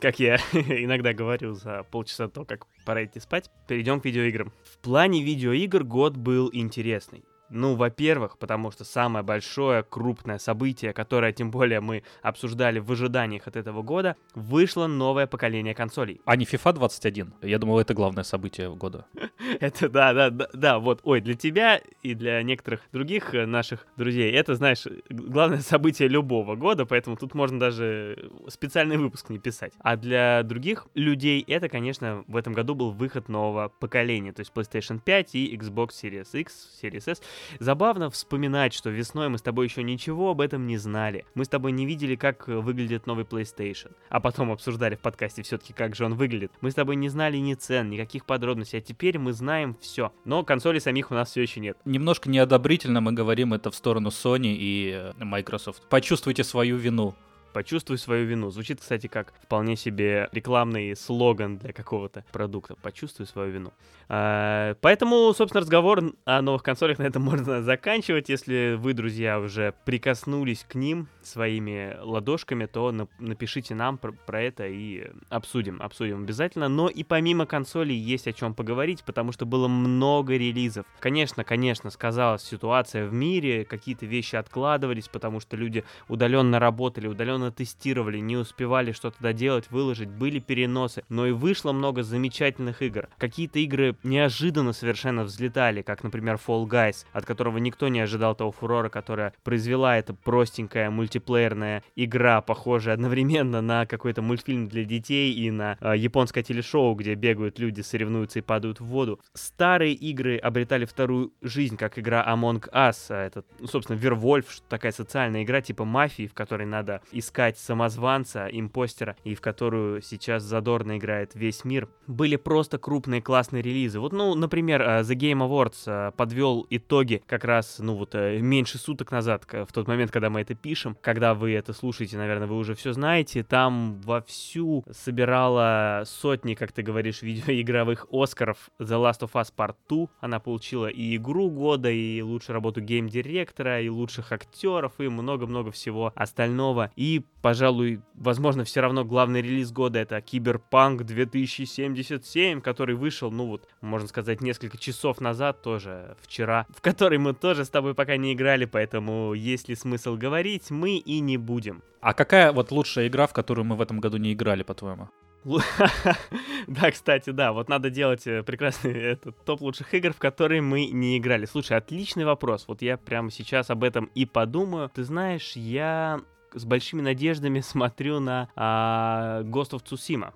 [0.00, 4.52] Как я иногда говорю за полчаса до того, как пора идти спать, перейдем к видеоиграм.
[4.64, 7.24] В плане видеоигр год был интересный.
[7.50, 13.46] Ну, во-первых, потому что самое большое, крупное событие, которое, тем более, мы обсуждали в ожиданиях
[13.46, 16.20] от этого года, вышло новое поколение консолей.
[16.24, 17.34] А не FIFA 21.
[17.42, 19.06] Я думал, это главное событие года.
[19.60, 23.86] Это да, да, да, да, вот, ой, для тебя и для некоторых других э, наших
[23.96, 29.72] друзей, это, знаешь, главное событие любого года, поэтому тут можно даже специальный выпуск не писать.
[29.78, 34.52] А для других людей это, конечно, в этом году был выход нового поколения, то есть
[34.54, 37.22] PlayStation 5 и Xbox Series X, Series S.
[37.58, 41.24] Забавно вспоминать, что весной мы с тобой еще ничего об этом не знали.
[41.34, 43.92] Мы с тобой не видели, как выглядит новый PlayStation.
[44.08, 46.52] А потом обсуждали в подкасте все-таки, как же он выглядит.
[46.60, 50.12] Мы с тобой не знали ни цен, никаких подробностей, а теперь мы знаем все.
[50.24, 51.76] Но консолей самих у нас все еще нет.
[51.84, 55.82] Немножко неодобрительно мы говорим это в сторону Sony и э, Microsoft.
[55.88, 57.14] Почувствуйте свою вину.
[57.52, 58.50] Почувствуй свою вину.
[58.50, 62.76] Звучит, кстати, как вполне себе рекламный слоган для какого-то продукта.
[62.82, 63.72] Почувствуй свою вину.
[64.08, 68.28] А, поэтому, собственно, разговор о новых консолях на этом можно заканчивать.
[68.28, 74.66] Если вы, друзья, уже прикоснулись к ним своими ладошками, то на- напишите нам про это
[74.66, 75.82] и обсудим.
[75.82, 76.68] Обсудим обязательно.
[76.68, 80.86] Но и помимо консолей есть о чем поговорить, потому что было много релизов.
[81.00, 87.47] Конечно, конечно, сказалась ситуация в мире, какие-то вещи откладывались, потому что люди удаленно работали, удаленно
[87.50, 91.02] тестировали, не успевали что-то доделать, выложить, были переносы.
[91.08, 93.08] Но и вышло много замечательных игр.
[93.18, 98.52] Какие-то игры неожиданно совершенно взлетали, как, например, Fall Guys, от которого никто не ожидал того
[98.52, 105.50] фурора, которая произвела эта простенькая мультиплеерная игра, похожая одновременно на какой-то мультфильм для детей и
[105.50, 109.20] на э, японское телешоу, где бегают люди, соревнуются и падают в воду.
[109.34, 114.92] Старые игры обретали вторую жизнь, как игра Among Us, а это, ну, собственно, Werewolf, такая
[114.92, 117.27] социальная игра типа мафии, в которой надо искать
[117.58, 121.88] самозванца, импостера, и в которую сейчас задорно играет весь мир.
[122.06, 124.00] Были просто крупные классные релизы.
[124.00, 128.38] Вот, ну, например, э, The Game Awards э, подвел итоги как раз, ну, вот, э,
[128.40, 130.96] меньше суток назад, в тот момент, когда мы это пишем.
[131.00, 133.42] Когда вы это слушаете, наверное, вы уже все знаете.
[133.42, 140.06] Там вовсю собирала сотни, как ты говоришь, видеоигровых Оскаров The Last of Us Part 2.
[140.20, 146.12] Она получила и игру года, и лучшую работу гейм-директора, и лучших актеров, и много-много всего
[146.14, 146.90] остального.
[146.96, 153.68] И, пожалуй, возможно, все равно главный релиз года это Киберпанк 2077, который вышел, ну вот,
[153.80, 158.32] можно сказать, несколько часов назад, тоже вчера, в который мы тоже с тобой пока не
[158.32, 161.82] играли, поэтому есть ли смысл говорить, мы и не будем.
[162.00, 165.08] А какая вот лучшая игра, в которую мы в этом году не играли, по-твоему?
[166.66, 170.86] Да, кстати, да, вот надо делать э, прекрасный этот топ лучших игр, в которые мы
[170.86, 171.46] не играли.
[171.46, 172.64] Слушай, отличный вопрос.
[172.68, 174.90] Вот я прямо сейчас об этом и подумаю.
[174.92, 176.20] Ты знаешь, я
[176.54, 180.32] с большими надеждами смотрю на а, Ghost of Tsushima.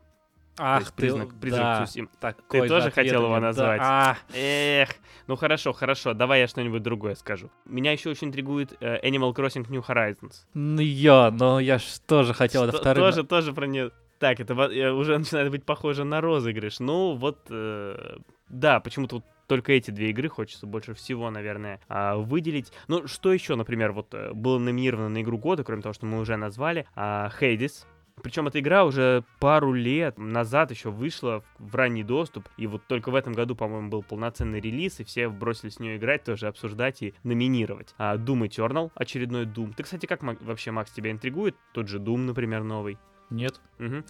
[0.79, 2.09] Есть признак, признак Цусимы.
[2.21, 3.41] такой Ты же тоже хотел его да.
[3.41, 3.81] назвать?
[3.83, 4.91] А, Эх,
[5.27, 7.51] ну хорошо, хорошо, давай я что-нибудь другое скажу.
[7.65, 10.45] Меня еще очень интригует э, Animal Crossing New Horizons.
[10.53, 13.03] ну я, но я ж тоже хотел это вторым.
[13.03, 13.93] Тоже, тоже про нее.
[14.19, 16.81] Так, это э, уже начинает быть похоже на розыгрыш.
[16.81, 18.19] Ну, вот, э,
[18.51, 22.73] да, почему-то вот только эти две игры хочется больше всего, наверное, а, выделить.
[22.89, 26.21] Ну, что еще, например, вот э, было номинировано на игру года, кроме того, что мы
[26.21, 27.85] уже назвали, а, Hades.
[28.23, 33.11] Причем эта игра уже пару лет назад еще вышла в- ранний доступ, и вот только
[33.11, 37.03] в этом году, по-моему, был полноценный релиз, и все бросились в нее играть, тоже обсуждать
[37.03, 37.95] и номинировать.
[37.99, 39.75] А Doom Eternal, очередной Doom.
[39.77, 41.57] Ты, кстати, как вообще, Макс, тебя интригует?
[41.75, 42.97] Тот же Doom, например, новый.
[43.33, 43.61] Нет.
[43.79, 44.05] Мгм.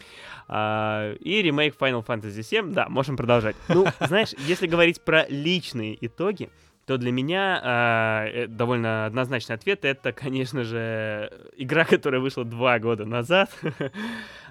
[0.48, 3.56] А, и ремейк Final Fantasy VII, да, можем продолжать.
[3.68, 6.50] Ну, знаешь, если говорить про личные итоги,
[6.86, 12.78] то для меня а, э, довольно однозначный ответ это, конечно же, игра, которая вышла два
[12.78, 13.50] года назад.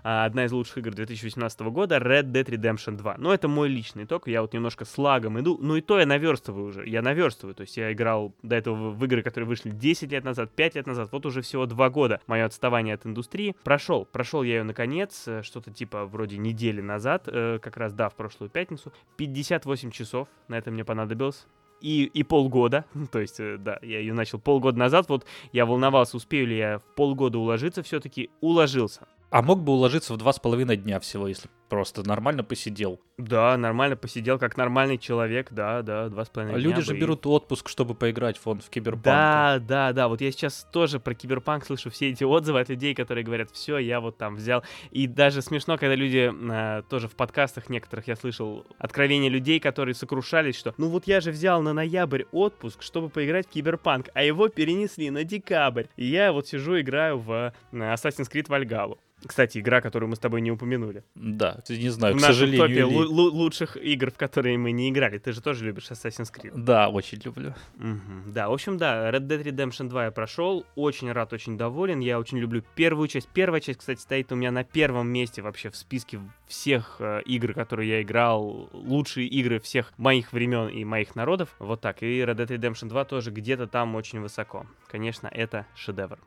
[0.03, 3.17] А, Одна из лучших игр 2018 года Red Dead Redemption 2.
[3.19, 4.27] Но это мой личный итог.
[4.27, 5.59] Я вот немножко с лагом иду.
[5.61, 6.87] Ну и то я наверстываю уже.
[6.89, 7.53] Я наверстываю.
[7.53, 10.87] То есть я играл до этого в игры, которые вышли 10 лет назад, 5 лет
[10.87, 11.09] назад.
[11.11, 13.55] Вот уже всего два года мое отставание от индустрии.
[13.63, 14.05] Прошел.
[14.05, 15.27] Прошел я ее наконец.
[15.27, 17.25] э, Что-то типа вроде недели назад.
[17.27, 18.91] э, Как раз, да, в прошлую пятницу.
[19.17, 21.45] 58 часов на это мне понадобилось
[21.81, 26.17] и, и полгода, то есть, э, да, я ее начал полгода назад, вот я волновался,
[26.17, 29.07] успею ли я в полгода уложиться, все-таки уложился.
[29.31, 32.99] А мог бы уложиться в два с половиной дня всего, если просто нормально посидел.
[33.17, 36.97] Да, нормально посидел, как нормальный человек, да, да, два с половиной Люди дня же бы
[36.97, 39.05] и- берут отпуск, чтобы поиграть вон в киберпанк.
[39.05, 42.93] Да, да, да, вот я сейчас тоже про киберпанк слышу все эти отзывы от людей,
[42.93, 44.63] которые говорят, все, я вот там взял.
[44.89, 49.95] И даже смешно, когда люди, э, тоже в подкастах некоторых я слышал откровения людей, которые
[49.95, 54.23] сокрушались, что ну вот я же взял на ноябрь отпуск, чтобы поиграть в киберпанк, а
[54.23, 55.85] его перенесли на декабрь.
[55.95, 58.97] И я вот сижу, играю в э, Assassin's Creed Valhalla.
[59.25, 61.03] Кстати, игра, которую мы с тобой не упомянули.
[61.15, 62.61] Да, ты не знаю, в к сожалению.
[62.61, 65.17] топе или- лу- лу- лучших игр, в которые мы не играли.
[65.19, 66.51] Ты же тоже любишь Assassin's Creed.
[66.55, 67.53] Да, очень люблю.
[67.75, 68.31] Мгм.
[68.33, 72.19] Да, в общем, да, Red Dead Redemption 2 я прошел, очень рад, очень доволен, я
[72.19, 73.27] очень люблю первую часть.
[73.33, 77.53] Первая часть, кстати, стоит у меня на первом месте вообще в списке всех э, игр,
[77.53, 81.49] которые я играл, лучшие игры всех моих времен и моих народов.
[81.59, 84.65] Вот так, и Red Dead Redemption 2 тоже где-то там очень высоко.
[84.89, 86.17] Конечно, это шедевр.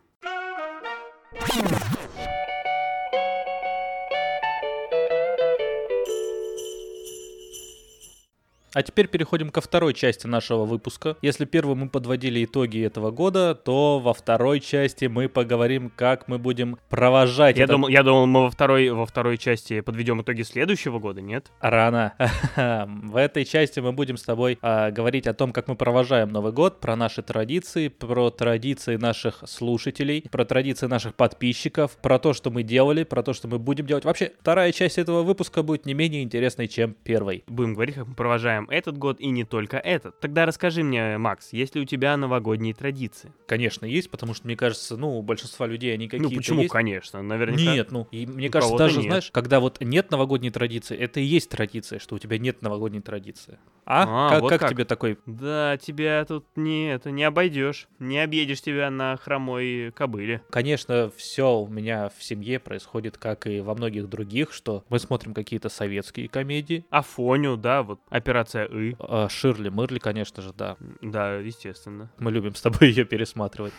[8.74, 11.16] А теперь переходим ко второй части нашего выпуска.
[11.22, 16.38] Если первым мы подводили итоги этого года, то во второй части мы поговорим, как мы
[16.38, 17.56] будем провожать.
[17.56, 17.74] Я, это...
[17.74, 21.52] думал, я думал, мы во второй, во второй части подведем итоги следующего года, нет?
[21.60, 22.14] Рано.
[22.56, 26.52] В этой части мы будем с тобой а, говорить о том, как мы провожаем Новый
[26.52, 32.50] год, про наши традиции, про традиции наших слушателей, про традиции наших подписчиков, про то, что
[32.50, 34.04] мы делали, про то, что мы будем делать.
[34.04, 37.44] Вообще, вторая часть этого выпуска будет не менее интересной, чем первой.
[37.46, 40.18] Будем говорить, как мы провожаем этот год и не только этот.
[40.20, 43.32] Тогда расскажи мне, Макс, есть ли у тебя новогодние традиции?
[43.46, 46.72] Конечно, есть, потому что, мне кажется, ну, у большинства людей они какие-то Ну почему, есть.
[46.72, 47.62] конечно, наверняка.
[47.62, 49.06] Нет, ну, и мне кажется, даже, нет.
[49.06, 53.00] знаешь, когда вот нет новогодней традиции, это и есть традиция, что у тебя нет новогодней
[53.00, 53.58] традиции.
[53.86, 54.28] А?
[54.28, 54.70] А, как вот как как.
[54.70, 55.18] тебе такой?
[55.26, 57.88] Да, тебя тут не, это, не обойдешь.
[57.98, 60.42] Не объедешь тебя на хромой кобыле.
[60.50, 65.34] Конечно, все у меня в семье происходит, как и во многих других, что мы смотрим
[65.34, 66.86] какие-то советские комедии.
[66.90, 68.96] Афоню, да, вот операция И.
[68.98, 70.76] А, Ширли Мырли, конечно же, да.
[71.02, 72.10] Да, естественно.
[72.18, 73.72] Мы любим с тобой ее пересматривать.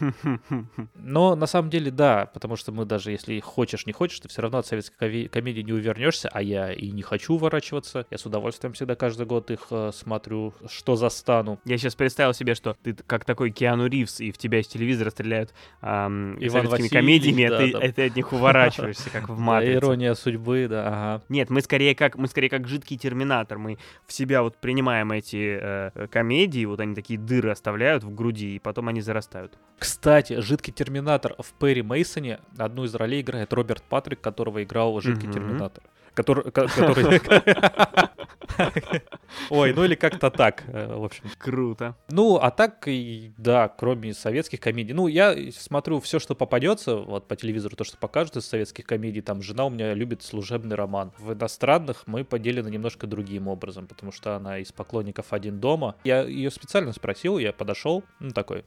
[0.96, 4.42] Но на самом деле, да, потому что мы даже если хочешь, не хочешь, ты все
[4.42, 8.06] равно от советской комедии не увернешься, а я и не хочу уворачиваться.
[8.12, 11.60] Я с удовольствием всегда каждый год их э, смотрю, что застану.
[11.66, 15.10] Я сейчас представил себе, что ты как такой Киану Ривз, и в тебя из телевизора
[15.10, 17.80] стреляют Иван советскими комедиями, а да, ты, да.
[17.80, 19.74] а ты от них уворачиваешься, как в матрице.
[19.76, 21.24] ирония судьбы, да, ага.
[21.30, 23.58] Нет, мы скорее как мы скорее как жидкий терминатор.
[23.58, 28.56] Мы в себя вот принимаем эти э, комедии, вот они такие дыры оставляют в груди,
[28.56, 29.60] и потом они зарастают.
[29.78, 35.28] Кстати, жидкий терминатор в Перри Мейсоне одну из ролей играет Роберт Патрик, которого играл жидкий
[35.28, 35.34] Мгм.
[35.34, 35.84] терминатор.
[36.16, 37.22] Который, ко- который...
[39.50, 41.24] Ой, ну или как-то так, э, в общем.
[41.38, 41.96] Круто.
[42.10, 42.88] Ну, а так,
[43.38, 44.94] да, кроме советских комедий.
[44.94, 49.22] Ну, я смотрю все, что попадется, вот по телевизору, то, что покажут из советских комедий.
[49.22, 51.12] Там жена у меня любит служебный роман.
[51.18, 55.96] В иностранных мы поделены немножко другим образом, потому что она из поклонников «Один дома».
[56.04, 58.64] Я ее специально спросил, я подошел, ну, такой,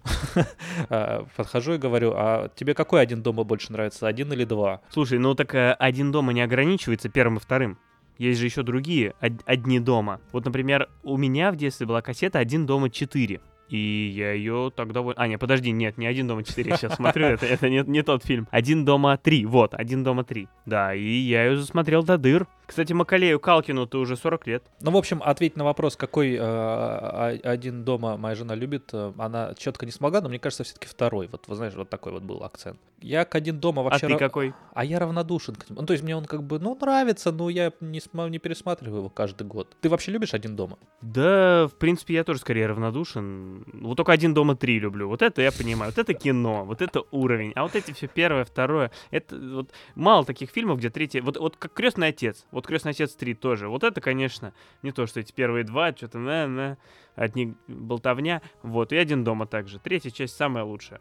[0.90, 4.82] а, подхожу и говорю, а тебе какой «Один дома» больше нравится, один или два?
[4.90, 7.78] Слушай, ну так э, один дома не ограничивается первым и вторым.
[8.18, 10.20] Есть же еще другие од- одни дома.
[10.32, 13.40] Вот, например, у меня в детстве была кассета «Один дома 4».
[13.68, 15.20] И я ее довольно...
[15.20, 18.02] А, нет, подожди, нет, не «Один дома 4», я сейчас смотрю, это, это не, не
[18.02, 18.48] тот фильм.
[18.50, 20.48] «Один дома 3», вот, «Один дома 3».
[20.66, 22.46] Да, и я ее засмотрел до дыр.
[22.68, 24.62] Кстати, Макалею Калкину-то уже 40 лет.
[24.82, 29.10] Ну, в общем, ответить на вопрос, какой э, а- один дома моя жена любит, э,
[29.16, 31.28] она четко не смогла, но мне кажется, все-таки второй.
[31.28, 32.78] Вот, вы знаешь, вот такой вот был акцент.
[33.00, 34.06] Я к один дома А вообще...
[34.08, 34.52] ты ра- какой?
[34.74, 35.80] А я равнодушен к нему.
[35.80, 38.98] Ну, то есть мне он как бы, ну, нравится, но я не, сма- не пересматриваю
[38.98, 39.74] его каждый год.
[39.80, 40.78] Ты вообще любишь один дома?
[41.00, 43.64] Да, в принципе, я тоже скорее равнодушен.
[43.72, 45.08] Вот только «Один дома 3» люблю.
[45.08, 45.92] Вот это я понимаю.
[45.96, 47.52] Вот это кино, вот это уровень.
[47.54, 48.90] А вот эти все первое, второе.
[49.10, 51.22] Это вот мало таких фильмов, где третье...
[51.22, 52.44] Вот, вот как «Крестный отец».
[52.58, 53.68] Вот «Крестный отец 3» тоже.
[53.68, 56.76] Вот это, конечно, не то, что эти первые два, что-то на-на,
[57.14, 58.42] одни болтовня.
[58.62, 59.78] Вот, и «Один дома» также.
[59.78, 61.00] Третья часть самая лучшая.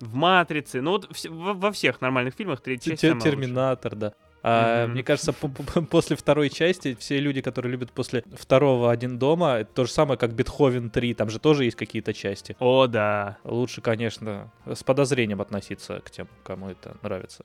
[0.00, 0.82] В «Матрице».
[0.82, 3.32] Ну вот вс- во, во всех нормальных фильмах третья часть самая лучшая.
[3.32, 4.12] Терминатор, да.
[4.44, 4.94] А, Мгм.
[4.94, 9.58] Мне кажется, по- по- после второй части все люди, которые любят после второго один дома,
[9.60, 12.56] это то же самое, как Бетховен 3, там же тоже есть какие-то части.
[12.58, 13.38] О, да.
[13.44, 17.44] Лучше, конечно, с подозрением относиться к тем, кому это нравится.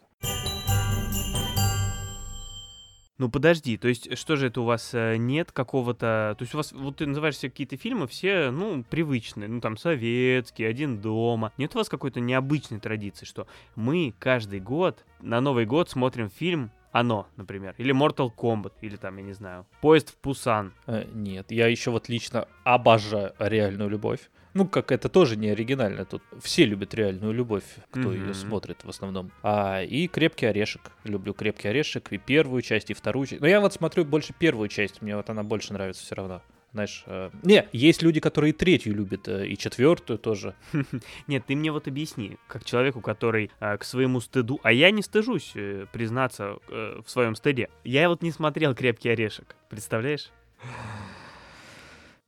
[3.17, 6.36] Ну подожди, то есть что же это у вас э, нет какого-то...
[6.38, 9.75] То есть у вас, вот ты называешь все какие-то фильмы, все, ну, привычные, ну там
[9.75, 11.51] советские, один дома.
[11.58, 16.69] Нет у вас какой-то необычной традиции, что мы каждый год на Новый год смотрим фильм
[16.91, 20.73] «Оно», например, или Mortal Kombat, или там, я не знаю, «Поезд в Пусан».
[20.86, 24.30] Э, Нет, я еще вот лично обожаю реальную любовь.
[24.57, 26.03] Ну, как это тоже не оригинально.
[26.03, 28.33] Тут все любят реальную любовь, кто ее Мгм.
[28.33, 29.31] смотрит в основном.
[29.43, 30.81] А, и крепкий орешек.
[31.03, 33.39] Люблю крепкий орешек и первую часть, и вторую часть.
[33.41, 35.03] Но я вот смотрю больше первую часть.
[35.03, 36.41] Мне вот она больше нравится все равно.
[36.73, 40.55] Знаешь, э, не, есть люди, которые и третью любят, э, и четвертую тоже.
[41.27, 45.03] Нет, ты мне вот объясни, как человеку, который э, к своему стыду, а я не
[45.03, 47.69] стыжусь э, признаться э, в своем стыде.
[47.83, 50.31] Я вот не смотрел «Крепкий орешек», представляешь?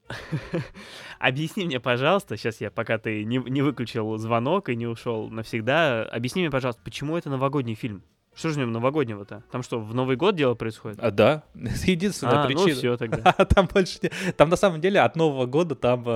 [1.20, 6.04] Объясни мне, пожалуйста, сейчас я, пока ты не, не выключил звонок и не ушел навсегда,
[6.04, 8.04] объясни мне, пожалуйста, почему это новогодний фильм?
[8.40, 9.44] Что же в нем новогоднего-то?
[9.52, 10.98] Там что, в Новый год дело происходит?
[11.02, 11.44] А, да,
[11.86, 12.76] единственная А, ну причина.
[12.76, 13.18] все тогда.
[13.38, 16.12] А там больше не- Там на самом деле от Нового года там э,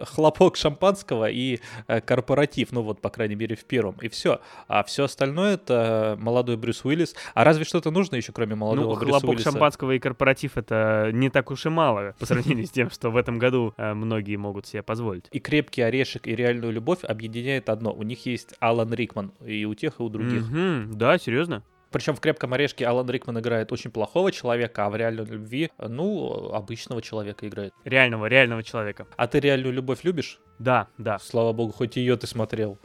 [0.00, 4.40] э, хлопок шампанского и э, корпоратив, ну вот, по крайней мере, в первом, и все.
[4.68, 7.14] А все остальное это молодой Брюс Уиллис.
[7.34, 9.50] А разве что-то нужно еще, кроме молодого Ну, Брюса хлопок Уиллиса?
[9.50, 13.16] шампанского и корпоратив это не так уж и мало по сравнению с тем, что в
[13.16, 15.24] этом году э, многие могут себе позволить.
[15.32, 17.92] И крепкий орешек, и реальную любовь объединяет одно.
[17.94, 20.42] У них есть Алан Рикман, и у тех, и у других.
[20.50, 21.61] Мгм, Да, серьезно?
[21.92, 26.52] Причем в «Крепком орешке» Алан Рикман играет очень плохого человека, а в «Реальной любви», ну,
[26.52, 27.74] обычного человека играет.
[27.84, 29.06] Реального, реального человека.
[29.16, 30.40] А ты «Реальную любовь» любишь?
[30.58, 31.18] Да, да.
[31.18, 32.78] Слава богу, хоть ее ты смотрел.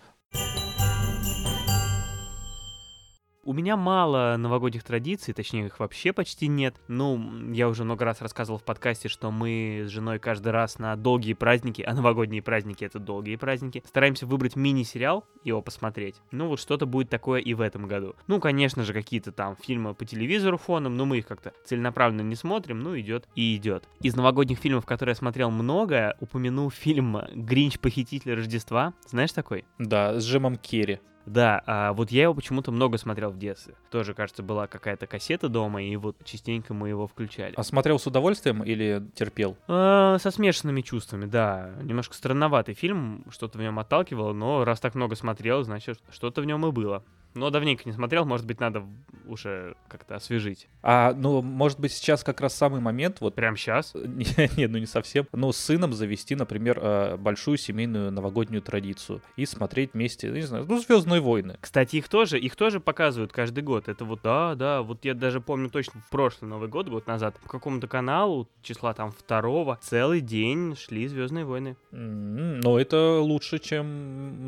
[3.47, 6.75] У меня мало новогодних традиций, точнее их вообще почти нет.
[6.89, 10.97] Ну, я уже много раз рассказывал в подкасте, что мы с женой каждый раз на
[10.97, 16.17] долгие праздники, а новогодние праздники это долгие праздники, стараемся выбрать мини-сериал и его посмотреть.
[16.31, 18.17] Ну вот что-то будет такое и в этом году.
[18.27, 22.35] Ну, конечно же, какие-то там фильмы по телевизору фоном, но мы их как-то целенаправленно не
[22.35, 23.87] смотрим, ну идет и идет.
[24.01, 27.79] Из новогодних фильмов, которые я смотрел много, упомяну фильм «Гринч.
[27.79, 28.93] Похититель Рождества».
[29.07, 29.63] Знаешь такой?
[29.79, 30.99] Да, с Джимом Керри.
[31.27, 33.75] Да, а вот я его почему-то много смотрел в детстве.
[33.91, 37.53] Тоже, кажется, была какая-то кассета дома, и вот частенько мы его включали.
[37.57, 39.57] А смотрел с удовольствием или терпел?
[39.67, 41.73] А, со смешанными чувствами, да.
[41.81, 46.45] Немножко странноватый фильм, что-то в нем отталкивало, но раз так много смотрел, значит, что-то в
[46.45, 47.03] нем и было.
[47.37, 48.83] Но давненько не смотрел, может быть, надо
[49.27, 50.67] уже как-то освежить.
[50.81, 53.35] А, ну, может быть, сейчас как раз самый момент, вот...
[53.35, 53.93] Прям сейчас?
[54.57, 55.27] Нет, ну не совсем.
[55.33, 60.65] Ну, с сыном завести, например, э, большую семейную новогоднюю традицию и смотреть вместе, не знаю,
[60.67, 61.57] ну, «Звездные войны».
[61.61, 63.87] Кстати, их тоже, их тоже показывают каждый год.
[63.87, 67.37] Это вот, да, да, вот я даже помню точно в прошлый Новый год, год назад,
[67.39, 71.75] по какому-то каналу, числа там второго, целый день шли «Звездные войны».
[71.91, 73.85] Ну, это лучше, чем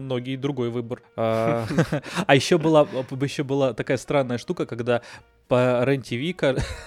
[0.05, 1.01] многие другой выбор.
[1.15, 1.65] А,
[2.27, 2.78] а еще была,
[3.25, 5.01] еще была такая странная штука, когда
[5.49, 6.39] по РЕН-ТВ,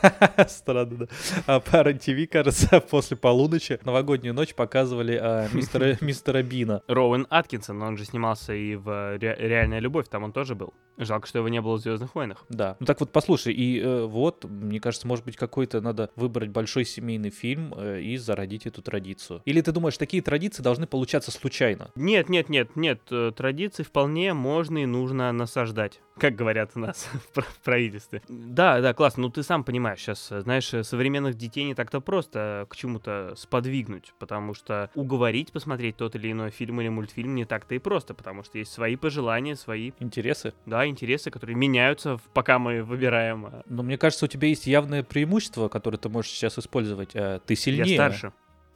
[0.49, 1.07] странно, да,
[1.47, 6.81] а по РЕН-ТВ, кажется, после полуночи новогоднюю ночь показывали а, мистера, мистера Бина.
[6.87, 10.73] Роуэн Аткинсон, он же снимался и в Ре- «Реальная любовь», там он тоже был.
[10.97, 12.45] Жалко, что его не было в «Звездных войнах».
[12.51, 12.77] Да.
[12.79, 16.85] Ну так вот, послушай, и э, вот, мне кажется, может быть, какой-то надо выбрать большой
[16.85, 19.43] семейный фильм э, и зародить эту традицию.
[19.45, 21.91] Или ты думаешь, такие традиции должны получаться случайно?
[21.97, 27.09] Нет, нет, нет, нет, э, традиции вполне можно и нужно насаждать, как говорят у нас
[27.35, 28.23] в правительстве.
[28.53, 29.23] Да, да, классно.
[29.23, 34.53] Ну, ты сам понимаешь, сейчас, знаешь, современных детей не так-то просто к чему-то сподвигнуть, потому
[34.53, 38.59] что уговорить посмотреть тот или иной фильм или мультфильм не так-то и просто, потому что
[38.59, 39.93] есть свои пожелания, свои...
[40.01, 40.53] Интересы?
[40.67, 43.63] Да, интересы, которые меняются, пока мы выбираем.
[43.67, 47.15] Но мне кажется, у тебя есть явное преимущество, которое ты можешь сейчас использовать.
[47.15, 47.87] Э, ты сильнее.
[47.87, 48.33] Я старше.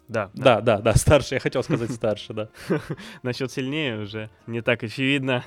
[0.08, 1.34] Да, да, да, да, старше.
[1.34, 2.48] Я хотел сказать старше, да.
[3.22, 5.44] Насчет сильнее уже не так очевидно.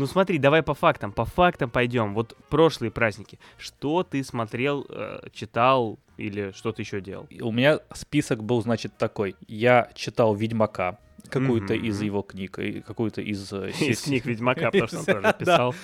[0.00, 2.14] Ну смотри, давай по фактам, по фактам пойдем.
[2.14, 3.38] Вот прошлые праздники.
[3.58, 7.28] Что ты смотрел, э, читал или что ты еще делал?
[7.42, 9.36] У меня список был, значит, такой.
[9.46, 10.98] Я читал Ведьмака,
[11.30, 11.86] какую-то mm-hmm.
[11.86, 13.52] из его книг, и какую-то из...
[13.52, 15.74] Э, из книг Ведьмака, потому что он тоже писал.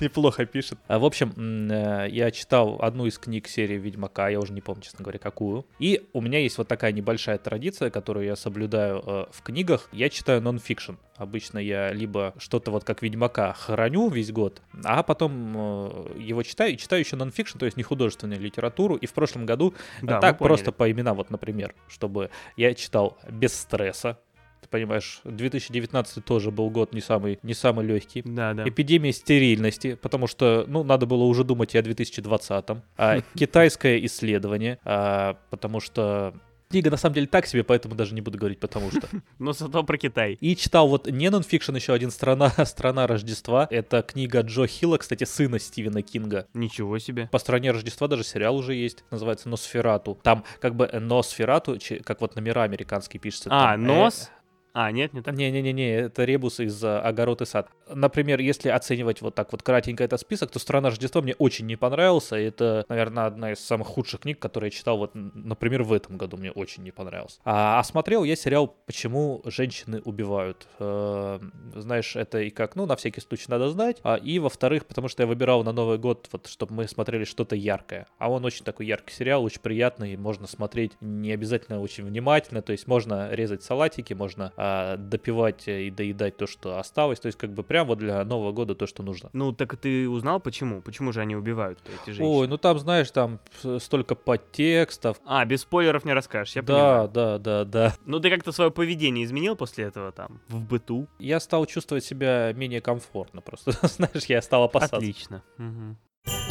[0.00, 0.78] Неплохо пишет.
[0.88, 1.32] А, в общем,
[1.70, 5.66] э, я читал одну из книг серии Ведьмака, я уже не помню, честно говоря, какую.
[5.78, 9.88] И у меня есть вот такая небольшая традиция, которую я соблюдаю э, в книгах.
[9.92, 10.94] Я читаю нон-фикшн.
[11.16, 16.76] Обычно я либо что-то вот как Ведьмака храню весь год, а потом его читаю и
[16.78, 18.96] читаю еще нон-фикшн, то есть не художественную литературу.
[18.96, 23.52] И в прошлом году да, так просто по именам, вот, например, чтобы я читал без
[23.52, 24.18] стресса,
[24.60, 28.22] ты понимаешь, 2019 тоже был год не самый, не самый легкий.
[28.24, 28.68] Да, да.
[28.68, 32.82] Эпидемия стерильности, потому что, ну, надо было уже думать и о 2020-м.
[32.96, 36.34] А китайское исследование, а, потому что
[36.70, 39.02] Книга на самом деле так себе, поэтому даже не буду говорить, потому что.
[39.40, 40.38] Но зато про Китай.
[40.40, 43.66] И читал вот не нонфикшн еще один «Страна, «Страна Рождества».
[43.70, 46.46] Это книга Джо Хилла, кстати, сына Стивена Кинга.
[46.54, 47.28] Ничего себе.
[47.32, 50.16] По «Стране Рождества» даже сериал уже есть, называется «Носферату».
[50.22, 53.48] Там как бы «Носферату», как вот номера американские пишется.
[53.50, 54.30] А, «Нос»?
[54.72, 55.34] А, нет, не так?
[55.34, 57.68] Не-не-не, это ребус из uh, «Огород и сад».
[57.94, 61.76] Например, если оценивать вот так вот кратенько этот список, то «Страна Рождества» мне очень не
[61.76, 62.36] понравился.
[62.36, 66.36] Это, наверное, одна из самых худших книг, которые я читал вот, например, в этом году.
[66.36, 67.40] Мне очень не понравился.
[67.44, 70.66] А, а смотрел я сериал «Почему женщины убивают».
[70.78, 71.38] Э,
[71.74, 73.98] знаешь, это и как, ну, на всякий случай надо знать.
[74.02, 77.56] А, и, во-вторых, потому что я выбирал на Новый год, вот, чтобы мы смотрели что-то
[77.56, 78.06] яркое.
[78.18, 82.72] А он очень такой яркий сериал, очень приятный, можно смотреть не обязательно очень внимательно, то
[82.72, 87.20] есть можно резать салатики, можно а, допивать и доедать то, что осталось.
[87.20, 89.30] То есть, как бы прям вот для Нового года то, что нужно.
[89.32, 90.80] Ну, так ты узнал, почему?
[90.82, 92.26] Почему же они убивают эти женщины?
[92.26, 93.40] Ой, ну там, знаешь, там
[93.78, 95.20] столько подтекстов.
[95.24, 97.08] А, без спойлеров не расскажешь, я да, понимаю.
[97.08, 101.08] Да, да, да, Ну, ты как-то свое поведение изменил после этого там, в быту?
[101.18, 103.72] Я стал чувствовать себя менее комфортно просто.
[103.86, 104.96] Знаешь, я стал опасаться.
[104.96, 105.42] Отлично.
[105.58, 106.49] Угу.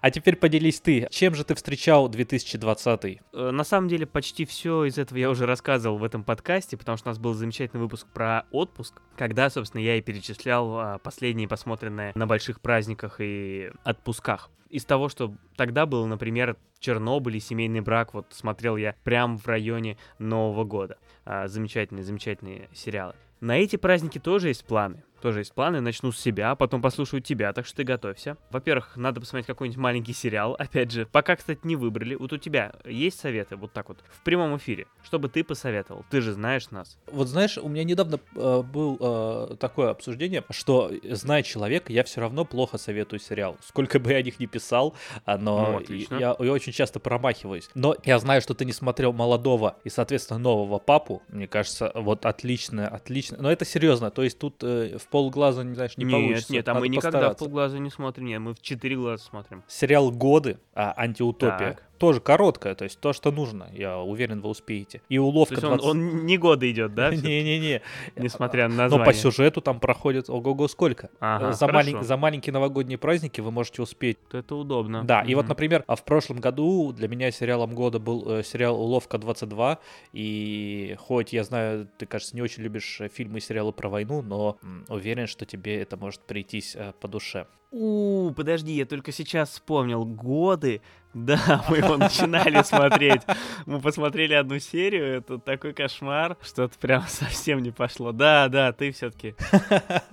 [0.00, 3.04] А теперь поделись ты, чем же ты встречал 2020?
[3.32, 6.96] Э, на самом деле почти все из этого я уже рассказывал в этом подкасте, потому
[6.96, 11.48] что у нас был замечательный выпуск про отпуск, когда, собственно, я и перечислял а, последние
[11.48, 14.50] посмотренные на больших праздниках и отпусках.
[14.70, 19.46] Из того, что тогда было, например, Чернобыль и семейный брак, вот смотрел я прямо в
[19.46, 20.96] районе Нового года.
[21.26, 23.14] А, замечательные, замечательные сериалы.
[23.40, 27.52] На эти праздники тоже есть планы тоже есть планы, начну с себя, потом послушаю тебя,
[27.52, 28.36] так что ты готовься.
[28.50, 32.14] Во-первых, надо посмотреть какой-нибудь маленький сериал, опять же, пока, кстати, не выбрали.
[32.14, 36.04] Вот у тебя есть советы вот так вот в прямом эфире, чтобы ты посоветовал?
[36.10, 36.98] Ты же знаешь нас.
[37.10, 42.20] Вот знаешь, у меня недавно э, был э, такое обсуждение, что, зная человека, я все
[42.20, 43.56] равно плохо советую сериал.
[43.62, 44.94] Сколько бы я о них не писал,
[45.26, 47.68] но ну, я, я очень часто промахиваюсь.
[47.74, 51.22] Но я знаю, что ты не смотрел молодого и, соответственно, нового папу.
[51.28, 53.38] Мне кажется, вот отлично, отлично.
[53.40, 56.52] Но это серьезно, то есть тут э, в полглаза, не знаешь, не нет, получится.
[56.52, 59.62] Нет, а мы никогда в полглаза не смотрим, нет, мы в четыре глаза смотрим.
[59.66, 61.74] Сериал «Годы», а, «Антиутопия».
[61.74, 65.02] Так тоже короткая, то есть то, что нужно, я уверен, вы успеете.
[65.10, 65.60] И уловка...
[65.60, 65.84] То есть 20...
[65.84, 67.14] он, он не годы идет, да?
[67.14, 67.82] Не-не-не.
[68.16, 69.04] Несмотря на название.
[69.04, 71.10] Но по сюжету там проходит ого-го сколько.
[71.20, 72.02] Ага, за, малень...
[72.02, 74.16] за маленькие новогодние праздники вы можете успеть.
[74.32, 75.04] Это удобно.
[75.04, 78.80] Да, и вот, например, а в прошлом году для меня сериалом года был э, сериал
[78.80, 79.78] «Уловка 22»,
[80.14, 84.22] и хоть я знаю, ты, кажется, не очень любишь э, фильмы и сериалы про войну,
[84.22, 84.56] но
[84.88, 87.46] уверен, что тебе это может прийтись э, по душе.
[87.70, 90.04] У, подожди, я только сейчас вспомнил.
[90.04, 90.80] Годы.
[91.14, 93.22] Да, мы его начинали смотреть.
[93.66, 98.12] Мы посмотрели одну серию, это такой кошмар, что-то прям совсем не пошло.
[98.12, 99.34] Да, да, ты все-таки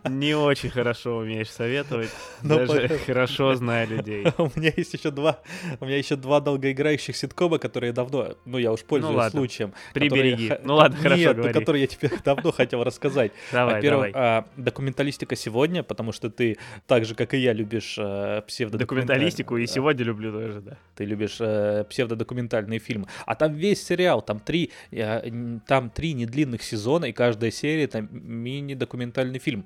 [0.10, 2.10] не очень хорошо умеешь советовать,
[2.42, 2.98] Но даже по...
[2.98, 4.26] хорошо зная людей.
[4.40, 5.40] У меня есть еще два,
[5.80, 9.40] у меня еще два долгоиграющих ситкома, которые давно, ну я уж пользуюсь ну, ладно.
[9.40, 9.74] случаем.
[9.94, 10.50] Прибереги.
[10.50, 10.68] Которые...
[10.68, 11.54] Ну ладно, хорошо Нет, говори.
[11.54, 13.34] которые я тебе давно хотел рассказать.
[13.52, 14.40] Давай, Во-первых, давай.
[14.40, 19.58] А, документалистика сегодня, потому что ты так же, как и я, любишь э, псевдодокументалистику.
[19.58, 20.78] и сегодня люблю тоже, да.
[20.96, 23.08] Ты любишь э, псевдодокументальные фильмы.
[23.26, 25.30] А там весь сериал, там три, э,
[25.66, 29.66] там три недлинных сезона, и каждая серия там мини-документальный фильм.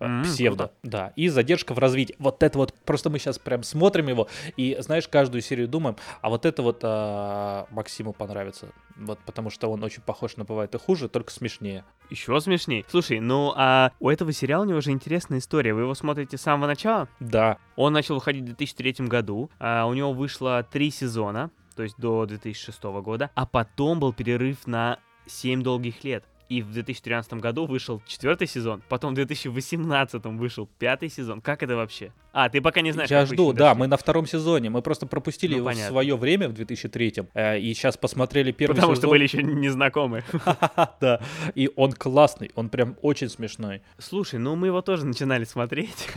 [0.00, 0.74] Mm-hmm, псевдо, круто.
[0.82, 2.16] да, и задержка в развитии.
[2.18, 6.30] Вот это вот, просто мы сейчас прям смотрим его, и, знаешь, каждую серию думаем, а
[6.30, 10.78] вот это вот а, Максиму понравится, вот, потому что он очень похож на «Бывает и
[10.78, 11.84] хуже», только смешнее.
[12.08, 12.84] Еще смешнее.
[12.88, 16.42] Слушай, ну, а у этого сериала у него же интересная история, вы его смотрите с
[16.42, 17.08] самого начала?
[17.20, 17.58] Да.
[17.76, 22.24] Он начал выходить в 2003 году, а у него вышло три сезона, то есть до
[22.26, 28.02] 2006 года, а потом был перерыв на 7 долгих лет и в 2013 году вышел
[28.06, 31.40] четвертый сезон, потом в 2018 вышел пятый сезон.
[31.40, 32.12] Как это вообще?
[32.32, 33.10] А, ты пока не знаешь.
[33.10, 35.86] Я жду, да, мы на втором сезоне, мы просто пропустили ну, его понятно.
[35.86, 39.02] в свое время в 2003 э, и сейчас посмотрели первый Потому сезон.
[39.02, 40.22] что были еще незнакомы.
[41.00, 41.20] Да,
[41.54, 43.82] и он классный, он прям очень смешной.
[43.98, 46.08] Слушай, ну мы его тоже начинали смотреть.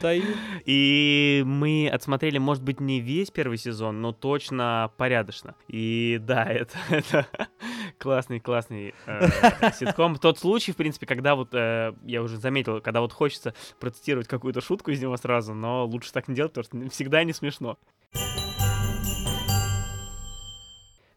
[0.64, 5.54] И мы отсмотрели, может быть, не весь первый сезон, но точно порядочно.
[5.66, 6.44] И да,
[6.90, 7.26] это
[7.98, 9.28] классный, классный э,
[9.78, 10.16] ситком.
[10.16, 14.60] Тот случай, в принципе, когда вот, э, я уже заметил, когда вот хочется процитировать какую-то
[14.60, 17.78] шутку из него сразу, но лучше так не делать, потому что всегда не смешно.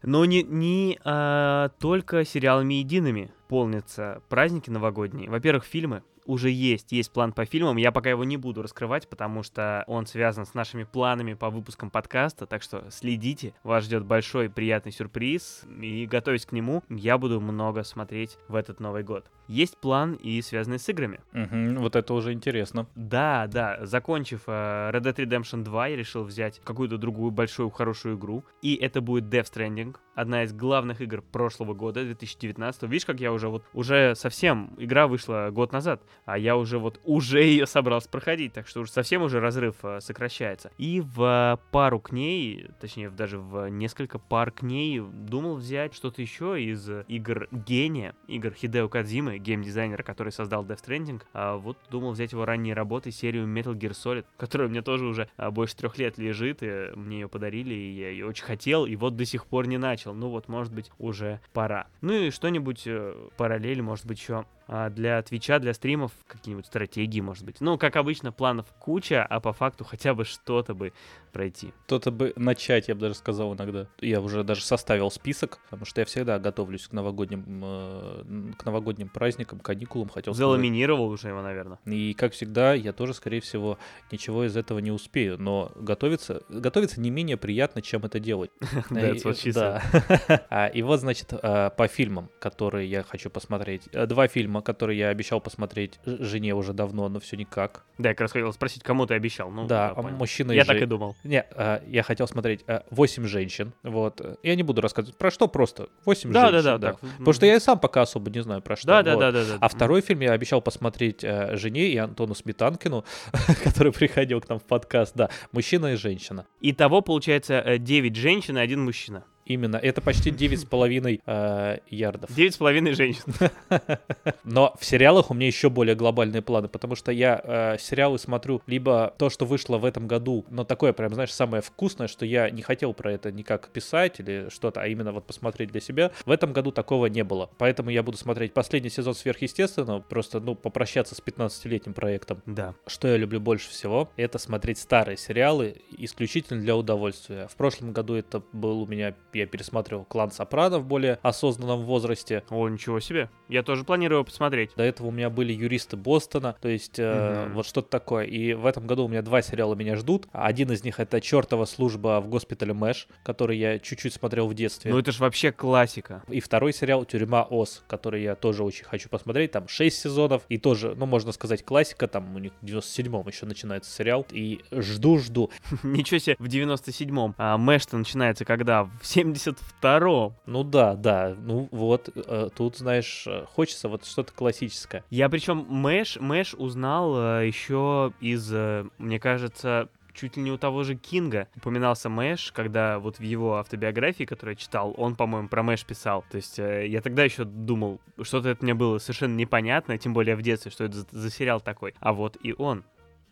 [0.02, 5.30] Но не, не а, только сериалами едиными полнятся праздники новогодние.
[5.30, 7.76] Во-первых, фильмы уже есть, есть план по фильмам.
[7.76, 11.90] Я пока его не буду раскрывать, потому что он связан с нашими планами по выпускам
[11.90, 17.40] подкаста, так что следите, вас ждет большой приятный сюрприз, и готовясь к нему, я буду
[17.40, 19.26] много смотреть в этот Новый год.
[19.48, 21.20] Есть план и связанный с играми.
[21.32, 22.86] Угу, вот это уже интересно.
[22.94, 28.16] Да, да, закончив uh, Red Dead Redemption 2, я решил взять какую-то другую большую хорошую
[28.16, 32.82] игру, и это будет Death Stranding, одна из главных игр прошлого года, 2019.
[32.84, 37.00] Видишь, как я уже вот, уже совсем, игра вышла год назад, а я уже вот
[37.04, 40.70] уже ее собрался проходить, так что уже совсем уже разрыв э, сокращается.
[40.78, 46.22] И в пару к ней, точнее даже в несколько пар к ней думал взять что-то
[46.22, 51.22] еще из игр гения, игр Хидео Кадзимы, геймдизайнера, который создал Death Stranding.
[51.32, 55.06] А вот думал взять его ранние работы, серию Metal Gear Solid, которая у меня тоже
[55.06, 58.86] уже а, больше трех лет лежит, и мне ее подарили, и я ее очень хотел,
[58.86, 60.14] и вот до сих пор не начал.
[60.14, 61.86] Ну вот, может быть, уже пора.
[62.00, 64.44] Ну и что-нибудь э, параллель, может быть, еще
[64.90, 67.60] для Твича, для стримов, какие-нибудь стратегии, может быть.
[67.60, 70.92] Ну, как обычно, планов куча, а по факту хотя бы что-то бы
[71.32, 71.72] пройти.
[71.86, 73.86] Что-то бы начать, я бы даже сказал иногда.
[74.00, 79.08] Я уже даже составил список, потому что я всегда готовлюсь к новогодним, э, к новогодним
[79.08, 81.78] праздникам, каникулам, хотел Заламинировал уже его, наверное.
[81.86, 83.78] И, как всегда, я тоже, скорее всего,
[84.10, 88.50] ничего из этого не успею, но готовиться, готовиться не менее приятно, чем это делать.
[88.90, 89.82] Да,
[90.50, 93.88] а, И вот, значит, а, по фильмам, которые я хочу посмотреть.
[93.92, 97.84] Э, два фильма, которые я обещал посмотреть жене уже давно, но все никак.
[97.98, 99.50] Да, я как раз хотел спросить, кому ты обещал.
[99.50, 101.16] Ну, да, мужчина Я так и думал.
[101.24, 103.72] Не, а, я хотел смотреть «Восемь женщин».
[103.82, 104.38] Вот.
[104.42, 106.52] Я не буду рассказывать про что, просто «Восемь женщин».
[106.52, 106.96] Да, да, да.
[107.18, 108.86] Потому что я и сам пока особо не знаю про что.
[108.86, 109.58] Да, да, да, да.
[109.60, 113.04] А второй фильм я обещал посмотреть э, жене и Антону Сметанкину,
[113.64, 115.14] который приходил к нам в подкаст.
[115.14, 116.46] Да, «Мужчина и женщина».
[116.60, 119.24] Итого, получается, 9 э, женщин и один мужчина.
[119.46, 119.76] Именно.
[119.76, 122.30] Это почти 9,5 э, ярдов.
[122.30, 123.24] 9,5 женщин.
[124.44, 128.62] Но в сериалах у меня еще более глобальные планы, потому что я э, сериалы смотрю
[128.66, 132.50] либо то, что вышло в этом году, но такое прям, знаешь, самое вкусное, что я
[132.50, 136.12] не хотел про это никак писать или что-то, а именно вот посмотреть для себя.
[136.24, 137.50] В этом году такого не было.
[137.58, 142.42] Поэтому я буду смотреть последний сезон сверхъестественного, просто, ну, попрощаться с 15-летним проектом.
[142.46, 142.74] Да.
[142.86, 147.48] Что я люблю больше всего, это смотреть старые сериалы исключительно для удовольствия.
[147.48, 152.42] В прошлом году это был у меня, я пересматривал «Клан Сопрано» в более осознанном возрасте.
[152.50, 153.30] О, ничего себе.
[153.48, 154.70] Я тоже планирую посмотреть.
[154.76, 157.54] До этого у меня были «Юристы Бостона», то есть э, Мгм.
[157.54, 158.24] вот что-то такое.
[158.24, 160.26] И в этом году у меня два сериала меня ждут.
[160.32, 164.90] Один из них это «Чертова служба в госпитале Мэш», который я чуть-чуть смотрел в детстве.
[164.90, 166.22] Ну это же вообще классика.
[166.28, 169.52] И второй сериал «Тюрьма Оз», который я тоже очень хочу посмотреть.
[169.52, 170.42] Там 6 сезонов.
[170.48, 172.08] И тоже, ну, можно сказать, классика.
[172.08, 174.26] Там у них в 97-м еще начинается сериал.
[174.30, 175.50] И жду-жду.
[175.82, 177.34] Ничего себе, в 97-м.
[177.38, 178.84] А Мэш-то начинается когда?
[178.84, 180.34] В 72-м.
[180.46, 181.34] Ну да, да.
[181.38, 185.04] Ну вот, э, тут, знаешь, э, хочется вот что-то классическое.
[185.10, 190.58] Я причем Мэш, Мэш узнал э, еще из, э, мне кажется, чуть ли не у
[190.58, 195.48] того же Кинга упоминался Мэш, когда вот в его автобиографии, которую я читал, он, по-моему,
[195.48, 196.24] про Мэш писал.
[196.30, 200.36] То есть э, я тогда еще думал, что-то это мне было совершенно непонятно, тем более
[200.36, 201.94] в детстве, что это за, за сериал такой.
[202.00, 202.84] А вот и он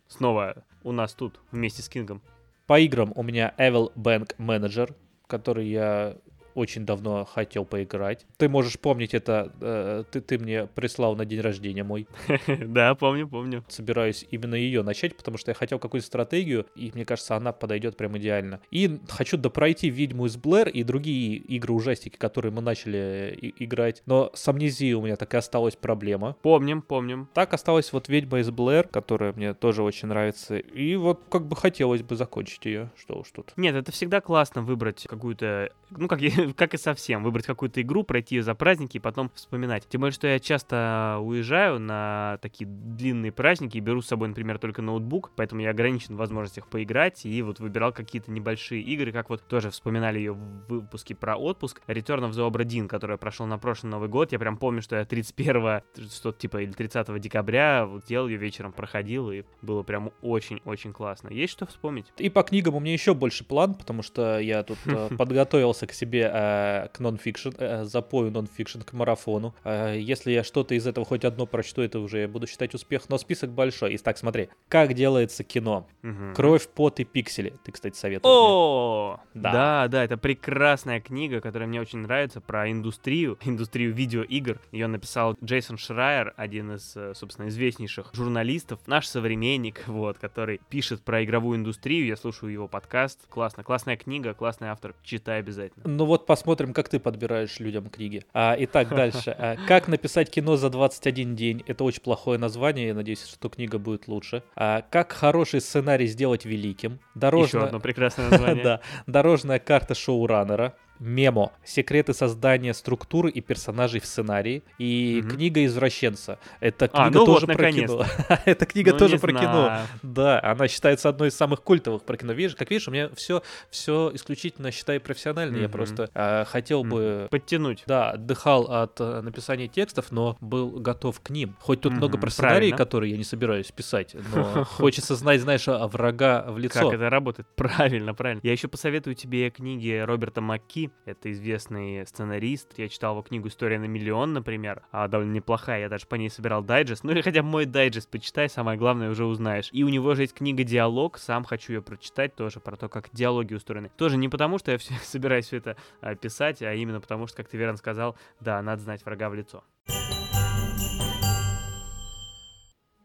[0.09, 2.23] снова у нас тут вместе с Кингом.
[2.67, 4.95] По играм у меня Evil Bank Manager,
[5.31, 6.17] который я
[6.55, 8.27] очень давно хотел поиграть.
[8.37, 12.07] Ты можешь помнить это, э, ты, ты мне прислал на день рождения мой.
[12.61, 13.65] Да, помню, помню.
[13.69, 17.97] Собираюсь именно ее начать, потому что я хотел какую-то стратегию, и мне кажется, она подойдет
[17.97, 18.61] прям идеально.
[18.71, 24.03] И хочу допройти «Ведьму из Блэр» и другие игры-ужастики, которые мы начали и- играть.
[24.07, 26.37] Но с амнезией у меня так и осталась проблема.
[26.43, 27.29] Помним, помним.
[27.35, 30.57] Так осталась вот «Ведьма из Блэр», которая мне тоже очень нравится.
[30.59, 32.91] И вот как бы хотелось бы закончить ее.
[32.97, 33.53] Что уж тут.
[33.57, 38.05] Нет, это всегда классно выбрать какую-то, ну, как, и- как и совсем, выбрать какую-то игру,
[38.05, 39.87] пройти ее за праздники и потом вспоминать.
[39.89, 44.59] Тем более, что я часто уезжаю на такие длинные праздники и беру с собой, например,
[44.59, 49.31] только ноутбук, поэтому я ограничен в возможностях поиграть и вот выбирал какие-то небольшие игры, как
[49.31, 53.47] вот тоже вспоминали ее в выпуске про отпуск, Return of the Obra Dinn, который прошел
[53.47, 54.33] на прошлый Новый год.
[54.33, 58.73] Я прям помню, что я 31 что-то типа или 30 декабря вот делал ее вечером,
[58.73, 61.29] проходил, и было прям очень-очень классно.
[61.29, 62.07] Есть что вспомнить?
[62.19, 65.93] И по книгам у меня еще больше план, потому что я тут э, подготовился к
[65.93, 69.55] себе э, к нон-фикшн, э, запою нон-фикшн, к марафону.
[69.65, 73.09] Э, Если я что-то из этого хоть одно прочту, это уже я буду считать успех,
[73.09, 73.97] но список большой.
[73.97, 75.87] Итак, смотри, как делается кино.
[76.03, 76.35] Мгм.
[76.35, 77.55] Кровь, пот и пиксели.
[77.65, 78.35] Ты, кстати, советовал.
[78.35, 78.41] мне.
[78.51, 79.53] О, Да.
[79.53, 79.89] да.
[79.89, 84.61] да, это прекрасная книга, которая мне очень нравится про индустрию, индустрию видеоигр.
[84.73, 91.25] Ее написал Джейсон Шрайер, один из, собственно, известнейших журналистов, наш современник, вот, который пишет про
[91.25, 92.07] игровую индустрию.
[92.07, 93.27] Я слушаю его подкаст.
[93.29, 94.95] Классно, классная книга, классный автор.
[95.03, 95.85] Читай обязательно.
[95.89, 98.25] Ну вот посмотрим, как ты подбираешь людям книги.
[98.33, 99.35] А, итак, дальше.
[99.39, 101.65] А, как написать кино за 21 день?
[101.67, 104.43] Это очень плохое название, я надеюсь, что книга будет лучше.
[104.57, 106.93] А, как хороший сценарий сделать великим?
[106.93, 107.65] Еще Дорожно...
[107.65, 108.65] одно прекрасное название.
[108.71, 108.81] Да.
[109.07, 110.75] Дорожная карта шоураннера.
[111.01, 111.53] Мемо.
[111.65, 114.63] Секреты создания структуры и персонажей в сценарии.
[114.79, 115.31] И Мгм.
[115.37, 116.39] книга извращенца.
[116.61, 118.05] Эта А, книга ну тоже вот, про кино.
[118.45, 119.41] Эта книга Ну, тоже про кино.
[119.65, 119.87] знаю.
[120.03, 122.33] Да, она считается одной из самых культовых про кино.
[122.35, 125.57] Видишь, как видишь, у меня все, все исключительно считаю профессионально.
[125.57, 125.73] Я Мгм.
[125.73, 127.83] просто а, хотел бы Подтянуть.
[127.87, 131.57] да, отдыхал от э, написания текстов, но был готов к ним.
[131.61, 132.77] Хоть тут много Мгм, про сценарии, правильно.
[132.77, 136.81] которые я не собираюсь писать, но хочется знать, знаешь, а, врага в лицо.
[136.91, 137.49] Как это работает?
[137.57, 138.41] Правильно, правильно.
[138.43, 140.90] Я еще посоветую тебе книги Роберта Макки.
[141.05, 142.79] Это известный сценарист.
[142.79, 144.83] Я читал его книгу «История на миллион», например.
[144.93, 145.81] А, довольно неплохая.
[145.81, 147.05] Я даже по ней собирал дайджест.
[147.11, 149.69] Ну или хотя бы мой дайджест почитай, самое главное уже узнаешь.
[149.73, 151.19] И у него же есть книга «Диалог».
[151.19, 153.91] Сам хочу ее прочитать тоже про то, как диалоги устроены.
[153.97, 157.39] Тоже не потому, что я все, собираюсь все это а, писать, а именно потому, что,
[157.39, 159.65] как ты верно сказал, да, надо знать врага в лицо.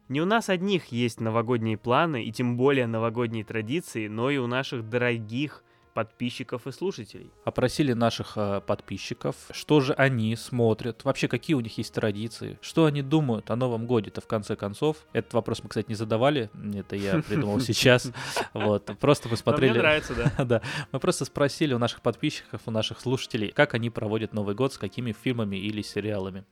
[0.08, 4.46] Не у нас одних есть новогодние планы и тем более новогодние традиции, но и у
[4.46, 5.64] наших дорогих
[5.96, 7.30] подписчиков и слушателей.
[7.46, 12.84] Опросили наших э, подписчиков, что же они смотрят, вообще какие у них есть традиции, что
[12.84, 14.98] они думают о Новом Годе-то в конце концов.
[15.14, 18.12] Этот вопрос мы, кстати, не задавали, это я придумал сейчас.
[18.52, 19.70] Вот, просто мы Но смотрели...
[19.70, 20.32] Мне нравится, да.
[20.44, 24.74] Да, мы просто спросили у наших подписчиков, у наших слушателей, как они проводят Новый год,
[24.74, 26.44] с какими фильмами или сериалами.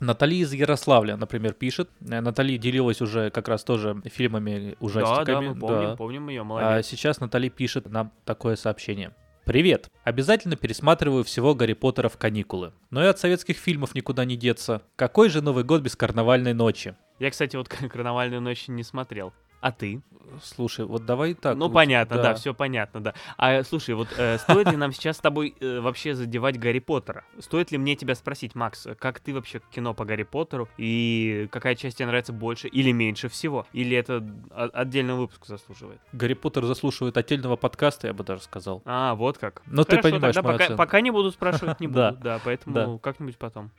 [0.00, 1.90] Натали из Ярославля, например, пишет.
[2.00, 5.24] Э, Натали делилась уже как раз тоже фильмами, Да, ужастиками.
[5.46, 5.96] да, мы помним, да.
[5.96, 6.86] помним ее, А молодец.
[6.86, 9.14] сейчас Натали пишет нам такое сообщение.
[9.44, 9.90] Привет!
[10.04, 12.72] Обязательно пересматриваю всего Гарри Поттера в каникулы.
[12.90, 14.82] Но и от советских фильмов никуда не деться.
[14.96, 16.94] Какой же Новый год без карнавальной ночи?
[17.18, 19.32] Я, кстати, вот «Карнавальную ночь» не смотрел.
[19.60, 20.00] А ты?
[20.42, 21.56] Слушай, вот давай так.
[21.56, 23.14] Ну, вот, понятно, да, все понятно, да.
[23.36, 27.24] А слушай, вот э, стоит ли нам сейчас с тобой э, вообще задевать Гарри Поттера?
[27.40, 30.68] Стоит ли мне тебя спросить, Макс, как ты вообще кино по Гарри Поттеру?
[30.78, 33.66] И какая часть тебе нравится больше или меньше всего?
[33.72, 36.00] Или это отдельный выпуск заслуживает?
[36.12, 38.82] Гарри Поттер заслуживает отдельного подкаста, я бы даже сказал.
[38.84, 39.62] А, вот как.
[39.66, 42.12] Ну, ты понимаешь тогда пока, пока не буду спрашивать, не Да.
[42.12, 42.22] буду.
[42.22, 42.98] Да, поэтому Да.
[43.02, 43.72] как-нибудь потом.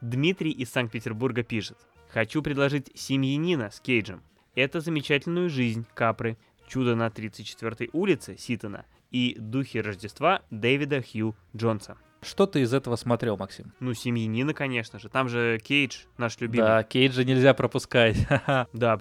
[0.00, 1.76] Дмитрий из Санкт-Петербурга пишет.
[2.10, 4.22] Хочу предложить «Семьянина» с Кейджем.
[4.58, 6.36] Это замечательную жизнь Капры,
[6.66, 11.96] чудо на 34-й улице Ситона и духи Рождества Дэвида Хью Джонса.
[12.22, 13.72] Что ты из этого смотрел, Максим?
[13.78, 15.08] Ну, «Семьянина», конечно же.
[15.08, 16.66] Там же Кейдж, наш любимый.
[16.66, 18.16] Да, Кейджа нельзя пропускать.
[18.72, 18.98] Да.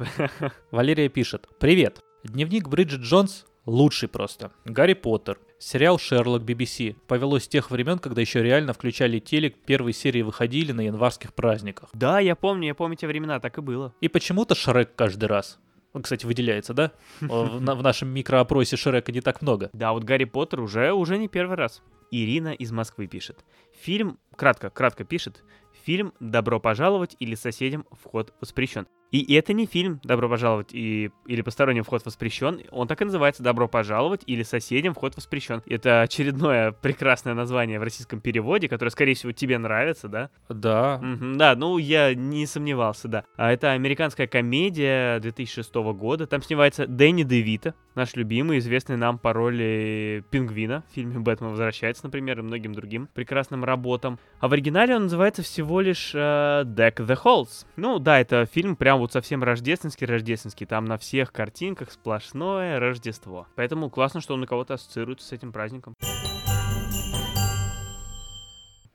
[0.69, 1.47] Валерия пишет.
[1.59, 2.03] Привет.
[2.23, 4.51] Дневник Бриджит Джонс лучший просто.
[4.63, 5.39] Гарри Поттер.
[5.59, 6.95] Сериал Шерлок BBC.
[7.07, 11.89] Повелось с тех времен, когда еще реально включали телек, первые серии выходили на январских праздниках.
[11.93, 13.93] Да, я помню, я помню те времена, так и было.
[13.99, 15.59] И почему-то Шрек каждый раз.
[15.93, 16.91] Он, кстати, выделяется, да?
[17.21, 19.71] В на- в нашем микроопросе Шрека не так много.
[19.73, 21.81] Да, вот Гарри Поттер уже, уже не первый раз.
[22.11, 23.43] Ирина из Москвы пишет.
[23.81, 25.43] Фильм, кратко, кратко пишет,
[25.85, 28.87] фильм «Добро пожаловать» или «Соседям вход воспрещен».
[29.11, 32.61] И это не фильм «Добро пожаловать» и, или «Посторонним вход воспрещен».
[32.71, 35.63] Он так и называется «Добро пожаловать» или «Соседям вход воспрещен».
[35.65, 40.29] Это очередное прекрасное название в российском переводе, которое, скорее всего, тебе нравится, да?
[40.49, 40.99] Да.
[41.01, 43.23] Мгм, да, ну я не сомневался, да.
[43.37, 46.27] А это американская комедия 2006 года.
[46.27, 52.05] Там снимается Дэнни Девита, наш любимый, известный нам по роли пингвина в фильме «Бэтмен возвращается»,
[52.05, 54.19] например, и многим другим прекрасным работам.
[54.39, 57.65] А в оригинале он называется всего лишь э, Deck the Halls.
[57.77, 60.65] Ну да, это фильм прям вот совсем рождественский-рождественский.
[60.65, 63.47] Там на всех картинках сплошное Рождество.
[63.55, 65.93] Поэтому классно, что он на кого-то ассоциируется с этим праздником.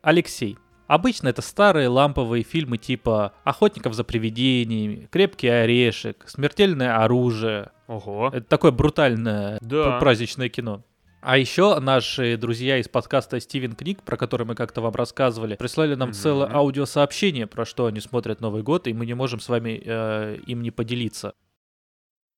[0.02, 0.58] Алексей.
[0.88, 7.70] Обычно это старые ламповые фильмы типа «Охотников за привидениями», «Крепкий орешек», «Смертельное оружие».
[7.86, 8.28] Ого.
[8.32, 9.84] Это такое брутальное Да.
[9.92, 10.82] пр- праздничное кино.
[11.24, 15.94] А еще наши друзья из подкаста Стивен Книг, про который мы как-то вам рассказывали, прислали
[15.94, 16.14] нам Мгм.
[16.14, 20.38] целое аудиосообщение, про что они смотрят Новый год, и мы не можем с вами э,
[20.48, 21.34] им не поделиться.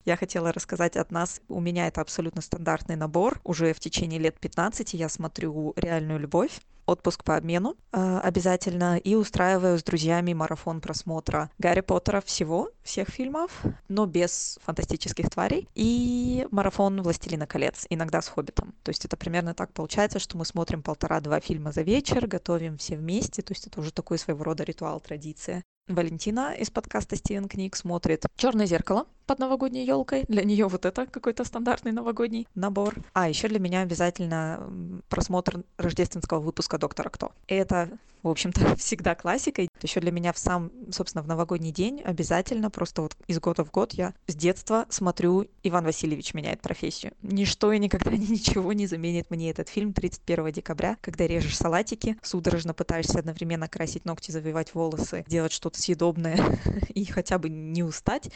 [0.05, 1.41] Я хотела рассказать от нас.
[1.49, 3.41] У меня это абсолютно стандартный набор.
[3.43, 9.15] Уже в течение лет 15 я смотрю «Реальную любовь», «Отпуск по обмену» э, обязательно и
[9.15, 16.47] устраиваю с друзьями марафон просмотра Гарри Поттера всего, всех фильмов, но без фантастических тварей, и
[16.51, 18.75] марафон «Властелина колец», иногда с «Хоббитом».
[18.83, 22.99] То есть это примерно так получается, что мы смотрим полтора-два фильма за вечер, готовим все
[22.99, 25.65] вместе, то есть это уже такой своего рода ритуал, традиция.
[25.89, 30.25] Валентина из подкаста Стивен Книг смотрит Черное зеркало под новогодней елкой.
[30.29, 32.95] Для нее вот это какой-то стандартный новогодний набор.
[33.13, 37.33] А еще для меня обязательно просмотр рождественского выпуска Доктора Кто.
[37.47, 37.91] Это,
[38.23, 39.67] в общем-то, всегда классика.
[39.83, 43.71] Еще для меня в сам, собственно, в новогодний день обязательно просто вот из года в
[43.71, 47.13] год я с детства смотрю «Иван Васильевич меняет профессию».
[47.23, 52.17] Ничто и никогда ни- ничего не заменит мне этот фильм 31 декабря, когда режешь салатики,
[52.23, 56.39] судорожно пытаешься одновременно красить ногти, завивать волосы, делать что-то съедобное
[56.95, 58.31] и хотя бы не устать.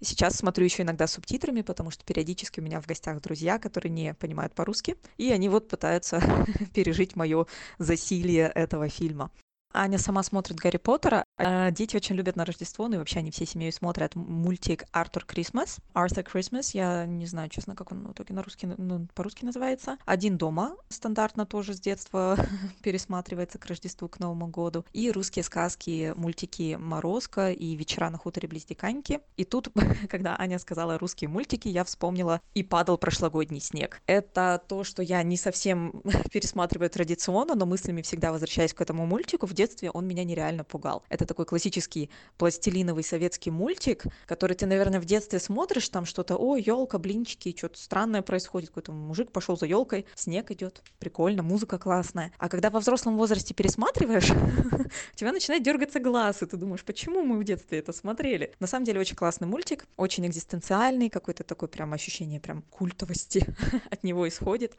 [0.00, 4.14] Сейчас смотрю еще иногда субтитрами, потому что периодически у меня в гостях друзья, которые не
[4.14, 6.20] понимают по-русски, и они вот пытаются
[6.74, 7.46] пережить мое
[7.78, 9.30] засилие этого фильма.
[9.74, 11.24] Аня сама смотрит Гарри Поттера.
[11.38, 15.24] а Дети очень любят на Рождество, ну и вообще они всей семьей смотрят мультик Артур
[15.24, 15.78] Крисмас.
[15.94, 19.96] Arthur Christmas, я не знаю, честно, как он в итоге на русский, ну, по-русски называется.
[20.04, 22.36] Один дома стандартно тоже с детства
[22.82, 24.84] пересматривается к Рождеству, к Новому году.
[24.92, 29.20] И русские сказки, мультики Морозко и Вечера на хуторе близ Диканьки.
[29.36, 29.68] И тут,
[30.10, 34.00] когда Аня сказала русские мультики, я вспомнила «И падал прошлогодний снег».
[34.06, 36.02] Это то, что я не совсем
[36.32, 39.46] пересматриваю традиционно, но мыслями всегда возвращаюсь к этому мультику.
[39.46, 41.04] В детстве он меня нереально пугал.
[41.08, 46.56] Это такой классический пластилиновый советский мультик, который ты, наверное, в детстве смотришь, там что-то, о,
[46.56, 52.32] елка, блинчики, что-то странное происходит, какой-то мужик пошел за елкой, снег идет, прикольно, музыка классная.
[52.38, 54.30] А когда во взрослом возрасте пересматриваешь,
[55.12, 58.52] у тебя начинает дергаться глаз, и ты думаешь, почему мы в детстве это смотрели?
[58.58, 63.46] На самом деле очень классный мультик, очень экзистенциальный, какое-то такое прям ощущение прям культовости
[63.90, 64.76] от него исходит.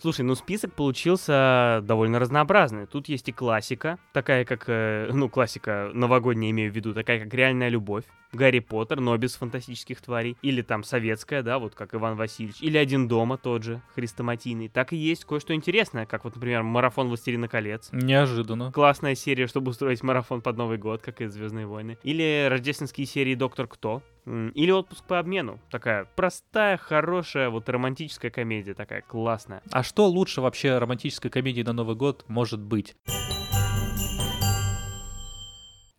[0.00, 2.86] Слушай, ну список получился довольно разнообразный.
[2.86, 7.34] Тут есть и классика, такая как, э, ну, классика новогодняя, имею в виду, такая как
[7.34, 10.36] «Реальная любовь», Гарри Поттер, но без фантастических тварей.
[10.40, 12.56] Или там советская, да, вот как Иван Васильевич.
[12.60, 14.68] Или «Один дома» тот же, хрестоматийный.
[14.68, 17.90] Так и есть кое-что интересное, как вот, например, марафон «Властелина колец».
[17.92, 18.72] Неожиданно.
[18.72, 21.98] Классная серия, чтобы устроить марафон под Новый год, как и «Звездные войны».
[22.04, 24.02] Или рождественские серии «Доктор Кто».
[24.26, 25.58] Или «Отпуск по обмену».
[25.70, 29.62] Такая простая, хорошая, вот романтическая комедия, такая классная.
[29.72, 32.96] А что лучше вообще романтической комедии на Новый год может быть?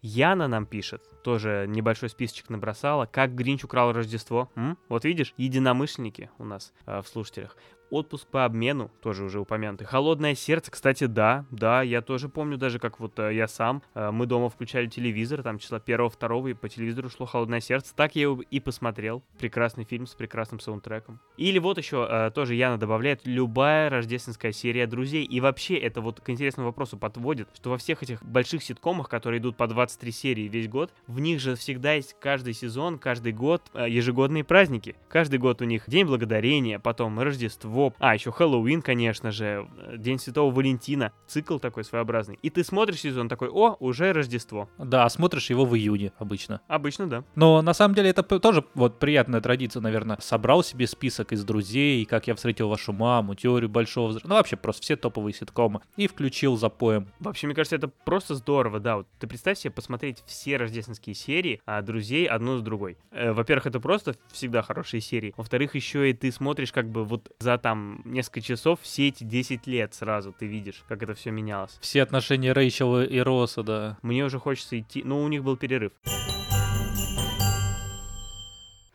[0.03, 4.49] Яна нам пишет, тоже небольшой списочек набросала, как Гринч украл Рождество.
[4.55, 4.77] М?
[4.89, 7.55] Вот видишь, единомышленники у нас э, в слушателях.
[7.91, 9.85] Отпуск по обмену, тоже уже упомянутый.
[9.85, 14.11] Холодное сердце, кстати, да, да, я тоже помню даже, как вот э, я сам, э,
[14.11, 17.93] мы дома включали телевизор, там числа первого, второго, и по телевизору шло Холодное сердце.
[17.93, 19.23] Так я его и посмотрел.
[19.37, 21.19] Прекрасный фильм с прекрасным саундтреком.
[21.35, 25.25] Или вот еще э, тоже Яна добавляет, любая рождественская серия друзей.
[25.25, 29.41] И вообще это вот к интересному вопросу подводит, что во всех этих больших ситкомах, которые
[29.41, 33.63] идут по 23 серии весь год, в них же всегда есть каждый сезон, каждый год
[33.73, 34.95] э, ежегодные праздники.
[35.09, 39.67] Каждый год у них День Благодарения, потом Рождество, а, еще Хэллоуин, конечно же,
[39.97, 42.37] День Святого Валентина, цикл такой своеобразный.
[42.41, 44.69] И ты смотришь сезон такой, о, уже Рождество.
[44.77, 46.61] Да, смотришь его в июне обычно.
[46.67, 47.23] Обычно, да.
[47.35, 50.17] Но на самом деле это тоже вот приятная традиция, наверное.
[50.19, 54.55] Собрал себе список из друзей, как я встретил вашу маму, теорию большого взрыва, ну вообще
[54.55, 57.07] просто все топовые ситкомы, и включил запоем.
[57.19, 58.97] Вообще, мне кажется, это просто здорово, да.
[58.97, 62.97] Вот ты представь себе посмотреть все рождественские серии, а друзей одну с другой.
[63.11, 65.33] Э, во-первых, это просто всегда хорошие серии.
[65.37, 69.67] Во-вторых, еще и ты смотришь как бы вот за там несколько часов все эти 10
[69.67, 71.77] лет сразу ты видишь, как это все менялось.
[71.81, 73.97] Все отношения Рэйчела и Росса, да.
[74.01, 75.91] Мне уже хочется идти, ну у них был перерыв.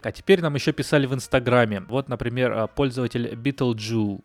[0.02, 1.80] А теперь нам еще писали в Инстаграме.
[1.88, 4.20] Вот, например, а, пользователь Beetleju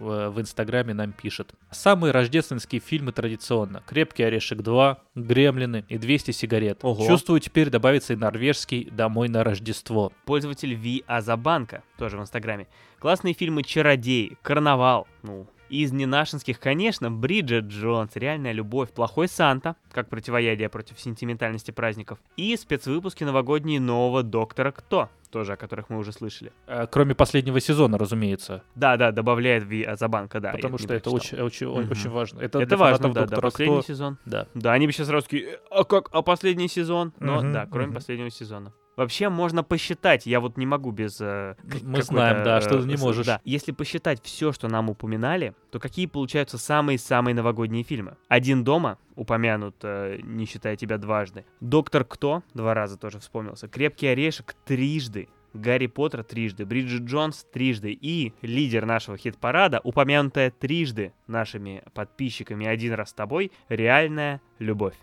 [0.00, 1.52] в Инстаграме нам пишет.
[1.70, 3.82] Самые рождественские фильмы традиционно.
[3.86, 6.78] «Крепкий орешек 2», «Гремлины» и «200 сигарет».
[6.82, 7.06] Ого.
[7.06, 10.12] Чувствую, теперь добавится и норвежский «Домой на Рождество».
[10.24, 12.66] Пользователь Ви Азабанка, тоже в Инстаграме.
[12.98, 20.08] Классные фильмы «Чародей», «Карнавал», ну, из ненашинских, конечно, Бриджит Джонс, «Реальная любовь», «Плохой Санта», как
[20.08, 26.12] противоядие против сентиментальности праздников, и спецвыпуски новогодние нового «Доктора Кто», тоже о которых мы уже
[26.12, 26.52] слышали.
[26.66, 28.64] Э, Кроме последнего сезона, разумеется.
[28.74, 30.50] Да-да, добавляет Ви Азабанка, да.
[30.52, 31.90] Потому что это очень, очень, Мгм.
[31.92, 32.40] очень важно.
[32.40, 33.86] Это, Это важно, да, да, «Доктора последний Кто».
[33.86, 34.18] сезон.
[34.24, 34.48] Да.
[34.54, 37.12] Да, они бы сейчас сразу такие, «Э, а как, а последний сезон?
[37.20, 37.94] Но Мгм, да, кроме мгм.
[37.94, 38.72] последнего сезона.
[39.00, 41.18] Вообще можно посчитать, я вот не могу без...
[41.22, 43.24] э, к- Мы знаем, да, что ты не э, с- можешь.
[43.24, 48.18] Да, если посчитать все, что нам упоминали, то какие получаются самые-самые новогодние фильмы?
[48.28, 51.46] «Один дома» упомянут, э, не считая тебя дважды.
[51.60, 53.68] «Доктор Кто» два раза тоже вспомнился.
[53.68, 55.30] «Крепкий орешек» трижды.
[55.54, 62.92] Гарри Поттер трижды, Бриджит Джонс трижды и лидер нашего хит-парада, упомянутая трижды нашими подписчиками один
[62.92, 64.94] раз с тобой, реальная любовь.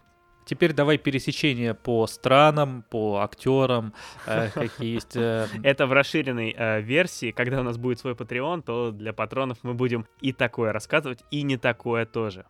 [0.48, 3.94] Теперь давай пересечение по странам, по актерам,
[4.26, 5.18] э, какие есть.
[5.18, 9.58] э, Это в расширенной э, версии, когда у нас будет свой Patreon, то для патронов
[9.64, 12.46] мы будем и такое рассказывать, и не такое тоже.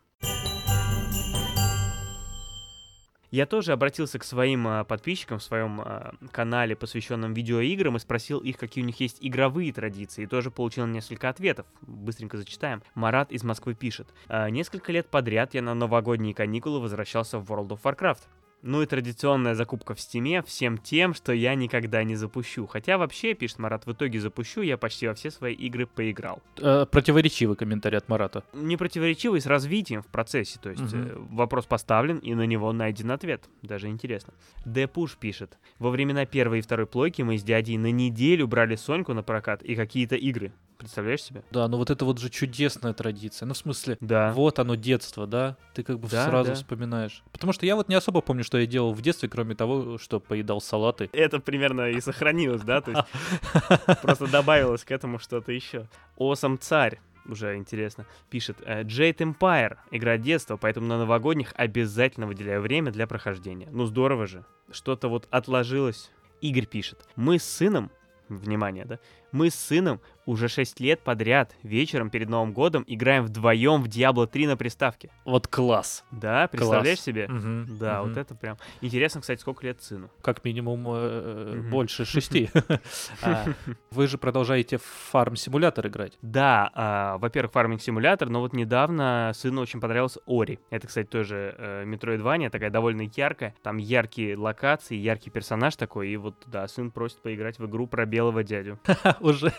[3.30, 8.38] Я тоже обратился к своим э, подписчикам в своем э, канале, посвященном видеоиграм, и спросил
[8.38, 11.66] их, какие у них есть игровые традиции, и тоже получил несколько ответов.
[11.82, 12.82] Быстренько зачитаем.
[12.94, 14.08] Марат из Москвы пишет.
[14.28, 18.20] «Э, Несколько лет подряд я на новогодние каникулы возвращался в World of Warcraft.
[18.62, 22.66] Ну и традиционная закупка в стиме всем тем, что я никогда не запущу.
[22.66, 26.42] Хотя вообще, пишет Марат, в итоге запущу, я почти во все свои игры поиграл.
[26.58, 28.42] э, Противоречивый комментарий от Марата.
[28.52, 33.10] Не противоречивый с развитием в процессе, то есть э, вопрос поставлен и на него найден
[33.12, 33.48] ответ.
[33.62, 34.34] Даже интересно.
[34.64, 35.58] Депуш пишет.
[35.78, 39.62] Во времена первой и второй плойки мы с дядей на неделю брали Соньку на прокат
[39.62, 40.52] и какие-то игры.
[40.78, 41.42] Представляешь себе?
[41.50, 43.46] Да, ну вот это вот же чудесная традиция.
[43.46, 44.32] Ну, в смысле, Да.
[44.32, 45.56] вот оно детство, да?
[45.74, 46.54] Ты как бы Да, сразу да.
[46.54, 47.22] вспоминаешь.
[47.32, 50.20] Потому что я вот не особо помню, что я делал в детстве, кроме того, что
[50.20, 51.10] поедал салаты.
[51.12, 52.80] Это примерно и сохранилось, да?
[52.80, 53.02] То есть
[54.02, 55.88] просто добавилось к этому что-то еще.
[56.16, 62.62] Осом царь уже интересно, пишет э, Jade Empire, игра детства, поэтому на новогодних обязательно выделяю
[62.62, 63.68] время для прохождения.
[63.70, 66.10] Ну здорово же, что-то вот отложилось.
[66.40, 67.90] Игорь пишет, мы с сыном,
[68.28, 68.98] внимание, да,
[69.32, 74.26] мы с сыном уже 6 лет подряд вечером перед Новым годом играем вдвоем в Diablo
[74.26, 75.10] 3 на приставке.
[75.24, 76.04] Вот класс.
[76.10, 77.04] Да, представляешь Класс.
[77.06, 77.26] себе?
[77.28, 78.08] Мгм, Да, мгм.
[78.10, 78.58] вот это прям.
[78.82, 80.10] Интересно, кстати, сколько лет сыну.
[80.20, 81.70] Как минимум э, Мгм.
[81.70, 82.50] больше шести.
[83.22, 83.46] А,
[83.90, 86.12] Вы же продолжаете фарм-симулятор играть.
[86.20, 90.58] Да, а, во-первых, фарминг симулятор, но вот недавно сыну очень понравился Ори.
[90.70, 93.54] Это, кстати, тоже э, Metroidvania, такая довольно яркая.
[93.62, 96.10] Там яркие локации, яркий персонаж такой.
[96.10, 98.78] И вот, да, сын просит поиграть в игру про белого дядю.
[99.20, 99.52] Уже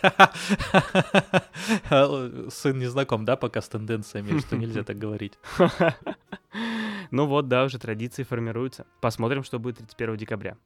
[2.50, 5.38] сын не знаком, да, пока с тенденциями, что нельзя так говорить.
[7.12, 8.86] Ну вот, да, уже традиции формируются.
[9.00, 10.56] Посмотрим, что будет 31 декабря.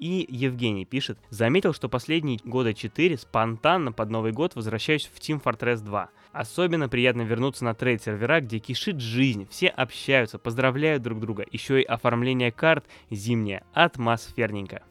[0.00, 5.42] И Евгений пишет, заметил, что последние года 4 спонтанно под Новый год возвращаюсь в Team
[5.42, 6.10] Fortress 2.
[6.32, 11.84] Особенно приятно вернуться на трейд-сервера, где кишит жизнь, все общаются, поздравляют друг друга, еще и
[11.84, 14.82] оформление карт зимнее, атмосферненько.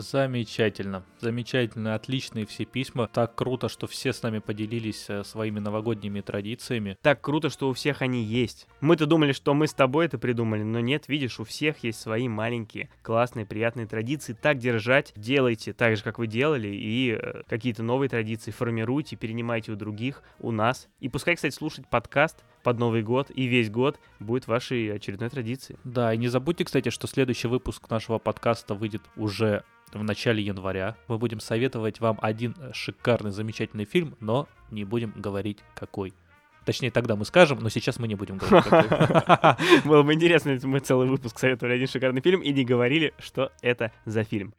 [0.00, 1.04] Замечательно.
[1.18, 1.96] Замечательно.
[1.96, 3.08] Отличные все письма.
[3.12, 6.96] Так круто, что все с нами поделились э, своими новогодними традициями.
[7.02, 8.68] Так круто, что у всех они есть.
[8.80, 12.28] Мы-то думали, что мы с тобой это придумали, но нет, видишь, у всех есть свои
[12.28, 14.38] маленькие, классные, приятные традиции.
[14.40, 15.12] Так держать.
[15.16, 20.22] Делайте так же, как вы делали, и э, какие-то новые традиции формируйте, перенимайте у других,
[20.38, 20.86] у нас.
[21.00, 25.78] И пускай, кстати, слушать подкаст под Новый год и весь год будет вашей очередной традицией.
[25.82, 30.96] Да, и не забудьте, кстати, что следующий выпуск нашего подкаста выйдет уже в начале января.
[31.08, 36.12] Мы будем советовать вам один шикарный, замечательный фильм, но не будем говорить какой.
[36.64, 39.84] Точнее, тогда мы скажем, но сейчас мы не будем говорить.
[39.86, 43.52] Было бы интересно, если мы целый выпуск советовали один шикарный фильм и не говорили, что
[43.62, 44.52] это за фильм.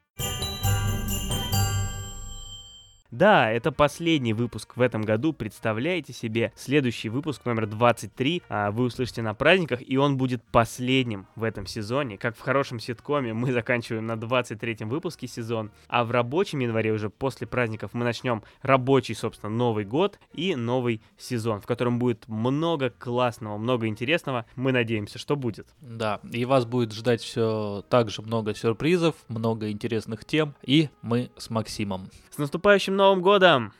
[3.12, 5.34] Да, это последний выпуск в этом году.
[5.34, 11.26] Представляете себе, следующий выпуск номер 23 а, вы услышите на праздниках, и он будет последним
[11.36, 12.20] в этом сезоне.
[12.20, 17.10] Как в хорошем ситкоме мы заканчиваем на 23-м выпуске сезон, а в рабочем январе уже
[17.10, 22.92] после праздников мы начнем рабочий, собственно, Новый год и новый сезон, в котором будет много
[22.92, 24.46] классного, много интересного.
[24.56, 25.68] Мы надеемся, что будет.
[25.82, 31.32] Да, и вас будет ждать все так же много сюрпризов, много интересных тем, и мы
[31.38, 32.12] с Максимом.
[32.40, 33.74] Наступающим Новым годом!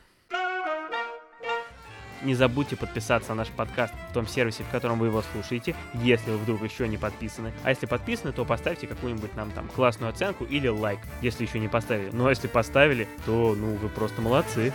[2.22, 6.30] Не забудьте подписаться на наш подкаст в том сервисе, в котором вы его слушаете, если
[6.30, 7.54] вы вдруг еще не подписаны.
[7.64, 11.68] А если подписаны, то поставьте какую-нибудь нам там классную оценку или лайк, если еще не
[11.68, 12.10] поставили.
[12.12, 14.74] Ну а если поставили, то ну вы просто молодцы.